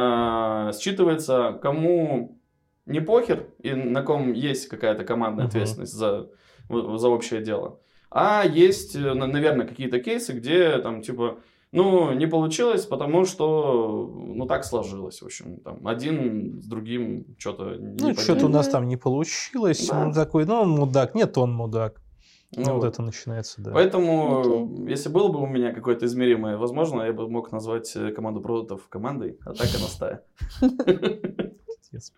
[0.73, 2.41] считывается, кому
[2.87, 5.51] не похер и на ком есть какая-то командная Мгм.
[5.51, 6.29] ответственность за,
[6.69, 7.81] за общее дело.
[8.11, 11.39] А есть, э, на- наверное, какие-то кейсы, где там типа,
[11.77, 17.77] ну, не получилось, потому что, ну, так сложилось, в общем, там, один с другим что-то
[17.77, 19.87] не Ну, что-то у нас там не получилось.
[19.89, 20.07] Да.
[20.07, 21.15] Он такой, ну, он мудак.
[21.15, 22.01] Нет, он мудак.
[22.57, 22.95] Ну, Ну, вот вот.
[22.95, 23.73] это начинается, да.
[23.73, 28.41] Поэтому, если было бы у меня какое-то измеримое, возможно, я бы мог назвать э, команду
[28.41, 30.23] продуктов командой, а так она стая.
[31.91, 32.13] Пиздец.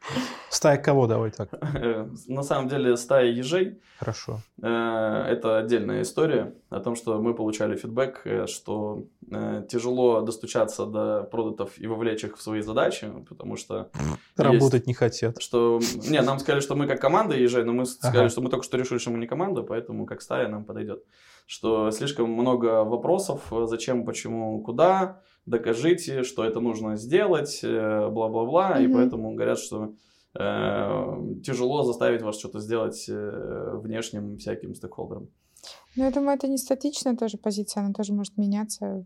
[0.50, 1.06] Стая кого?
[1.06, 1.48] Давай так.
[2.28, 4.40] На самом деле стая ежей Хорошо.
[4.62, 10.86] э, это отдельная история о том, что мы получали фидбэк, э, что э, тяжело достучаться
[10.86, 13.90] до продуктов и вовлечь их в свои задачи, потому что
[14.36, 15.40] Работать не хотят.
[15.42, 15.80] что...
[16.08, 18.28] Не, нам сказали, что мы как команда ежей, но мы сказали, Ага.
[18.30, 21.04] что мы только что решили, что мы не команда, поэтому как стая нам подойдет.
[21.46, 28.86] Что слишком много вопросов, зачем, почему, куда, докажите, что это нужно сделать, э, бла-бла-бла, и
[28.86, 28.94] Мгм.
[28.96, 29.94] поэтому говорят, что
[30.38, 35.28] э, тяжело заставить вас что-то сделать э, внешним всяким стейкхолдерам.
[35.96, 39.04] Ну, я думаю, это не статичная тоже позиция, она тоже может меняться.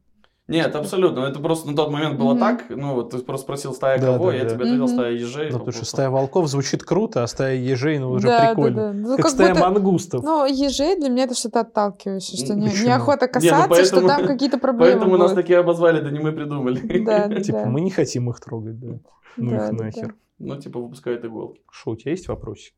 [0.53, 1.21] Нет, абсолютно.
[1.21, 2.39] Это просто на тот момент было Мгм.
[2.41, 2.65] так.
[2.69, 4.51] Ну, вот ты просто спросил стая Да, кого, да, я да.
[4.51, 4.89] тебе ответил Мгм.
[4.95, 5.47] стая ежей.
[5.51, 8.77] Ну, потому что стая волков звучит круто, а стая ежей, ну, уже Да, да, прикольно.
[8.77, 8.93] да.
[8.93, 10.23] Ну, Как, как стая будто- мангустов.
[10.23, 14.07] Ну, ежей для меня это что-то отталкивающее, что не, неохота Не, ну касаться, поэтому- что
[14.09, 15.43] там какие-то проблемы Поэтому нас будут.
[15.43, 16.81] такие обозвали, да не мы придумали.
[17.05, 17.67] Да, да, Типа, да.
[17.67, 18.99] мы не хотим их трогать, да.
[19.39, 19.85] Ну Да, их да, да.
[19.85, 20.15] нахер.
[20.39, 21.61] Ну, типа, выпускают иголки.
[21.71, 22.75] Что, у тебя есть вопросики?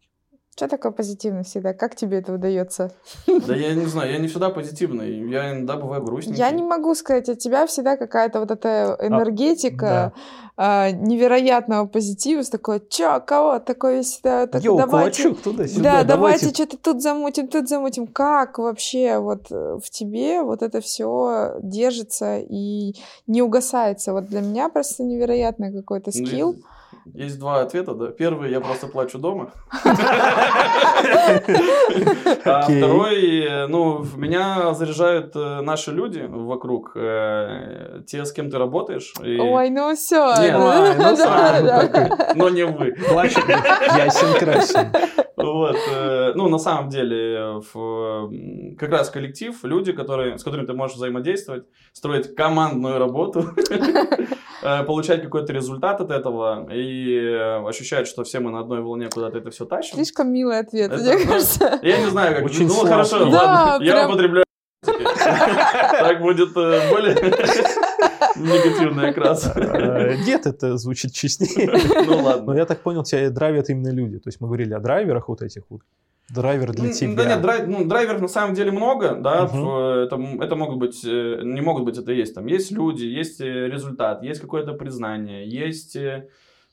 [0.57, 1.75] Что такое позитивно всегда?
[1.75, 2.93] Как тебе это удается?
[3.27, 5.29] Да я не знаю, я не всегда позитивный.
[5.29, 6.39] Я иногда бываю грустненький.
[6.39, 10.13] Я не могу сказать, от тебя всегда какая-то вот эта энергетика да.
[10.57, 13.59] а, невероятного позитива, с такой, чё, кого?
[13.59, 16.45] Такой всегда, так, Йоу, давайте, кулачок туда-сюда, да, давайте.
[16.45, 18.07] давайте что-то тут замутим, тут замутим.
[18.07, 22.95] Как вообще вот э, в тебе вот это все держится и
[23.27, 24.13] не угасается?
[24.13, 26.53] Вот для меня просто невероятный какой-то Ну, скилл.
[26.53, 26.65] Есть,
[27.13, 28.07] есть два ответа, да.
[28.09, 29.51] Первый, я просто плачу дома.
[32.47, 39.13] А второй, ну, меня заряжают э, наши люди вокруг, э, те, с кем ты работаешь.
[39.23, 40.35] и- Ой, ну все.
[40.37, 42.93] Ну Но не вы.
[43.09, 43.45] Плачет
[43.97, 44.91] ясен красен.
[45.37, 48.31] Вот, э, ну, на самом деле, в,
[48.79, 53.51] как раз коллектив, люди, которые, с которыми ты можешь взаимодействовать, строить командную работу,
[54.63, 59.39] э, получать какой-то результат от этого и ощущать, что все мы на одной волне куда-то
[59.39, 59.97] это все тащим.
[59.97, 61.81] Слишком милый ответ, Это, мне ну, кажется.
[61.83, 62.45] Я не знаю, как...
[62.45, 64.45] Очень ну, хорошо, Да, ладно, я прям- употребляю...
[64.87, 67.15] Так будет э, более
[68.37, 69.51] негативный окрас.
[69.57, 71.71] Э, Нет, это звучит честнее.
[72.07, 72.53] Ну Но ладно.
[72.53, 74.19] я так понял, тебя драйвят именно люди.
[74.19, 75.81] То есть мы говорили о драйверах вот этих вот.
[76.35, 77.15] Драйвер для тебя.
[77.17, 81.05] Да нет, драй- ну, драйверов на самом деле много, да, в- это, это могут быть,
[81.05, 85.97] э, не могут быть, это есть, там, есть люди, есть результат, есть какое-то признание, есть,
[85.97, 86.23] э,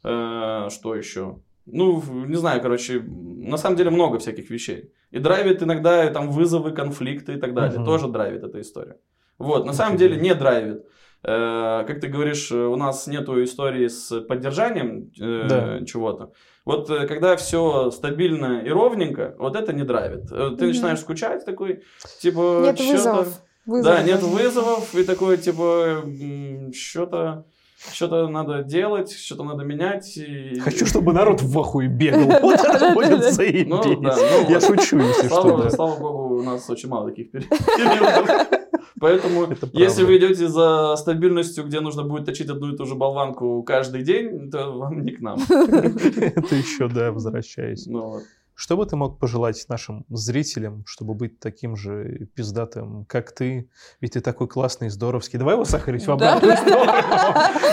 [0.03, 4.91] что еще, ну, не знаю, короче, на самом деле много всяких вещей.
[5.11, 7.85] И драйвит иногда там вызовы, конфликты и так далее, Мгм.
[7.85, 8.95] тоже драйвит эта история.
[9.37, 10.85] Вот, на самом деле не драйвит.
[11.23, 15.85] Э, Как ты говоришь, э, у нас нету истории с поддержанием э, Да.
[15.85, 16.31] чего-то.
[16.65, 20.27] Вот когда все стабильно и ровненько, вот это не драйвит.
[20.29, 20.67] Ты Мгм.
[20.67, 21.83] начинаешь скучать такой,
[22.21, 22.61] типа...
[22.63, 23.27] Нет чё-то- вызовов.
[23.65, 26.03] Да, Вызовов нет вызовов, и такой, типа,
[26.73, 27.45] что-то...
[27.93, 30.17] что-то надо делать, что-то надо менять.
[30.17, 30.59] И...
[30.59, 32.41] Хочу, чтобы народ в ахуе бегал.
[32.41, 34.49] Вот это будет заебись.
[34.49, 35.69] Я шучу, если что.
[35.69, 37.47] Слава, богу, у нас очень мало таких пери-
[37.77, 38.60] периодов.
[39.01, 42.95] Поэтому, Это если вы идете за стабильностью, где нужно будет точить одну и ту же
[42.95, 45.39] болванку каждый день, то вам не к нам.
[45.49, 47.87] Это еще, да, возвращаясь.
[47.87, 48.21] Ну.
[48.53, 53.71] Что бы ты мог пожелать нашим зрителям, чтобы быть таким же пиздатым, как ты?
[54.01, 55.39] Ведь ты такой классный, здоровский.
[55.39, 56.91] Давай его сахарить в обратную сторону.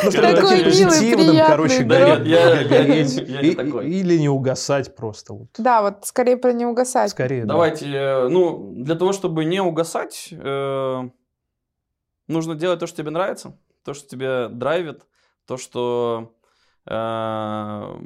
[0.05, 2.17] Ну, Такой милый, короче, да.
[2.17, 3.19] гореть.
[3.19, 5.35] Или не угасать просто.
[5.35, 5.49] вот.
[5.59, 7.11] Да, вот скорее про не угасать.
[7.11, 7.49] Скорее, да.
[7.49, 11.09] Давайте, э, ну, для того, чтобы не угасать, э,
[12.29, 15.07] нужно делать то, что тебе нравится, то, что тебя драйвит,
[15.47, 16.35] то, что
[16.87, 17.97] э,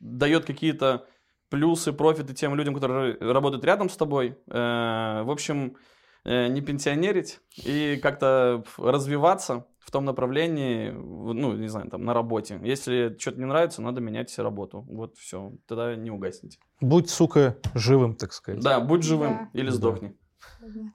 [0.00, 1.06] дает какие-то
[1.48, 4.36] плюсы, профиты тем людям, которые работают рядом с тобой.
[4.48, 5.76] Э, в общем,
[6.24, 12.58] э, не пенсионерить и как-то развиваться в том направлении, ну, не знаю, там, на работе.
[12.64, 14.84] Если что-то не нравится, надо менять работу.
[14.88, 16.58] Вот все, тогда не угаснете.
[16.80, 18.60] Будь, сука, живым, так сказать.
[18.60, 19.60] Да, будь живым Да.
[19.60, 20.16] или Да.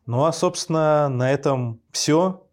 [0.06, 2.44] Ну, а, собственно, на этом все.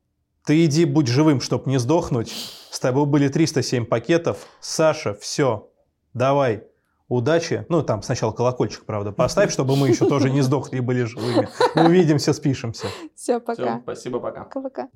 [0.44, 2.32] Ты иди, будь живым, чтобы не сдохнуть.
[2.70, 4.46] С тобой были 307 пакетов.
[4.60, 5.68] Саша, все.
[6.14, 6.64] Давай.
[7.08, 7.64] Удачи.
[7.70, 11.48] Ну, там сначала колокольчик, правда, поставь, чтобы мы еще тоже не сдохли и были живыми.
[11.74, 12.88] Увидимся, спишемся.
[13.14, 13.80] Все, Все, пока.
[13.82, 14.44] спасибо, пока.
[14.44, 14.88] Пока-пока.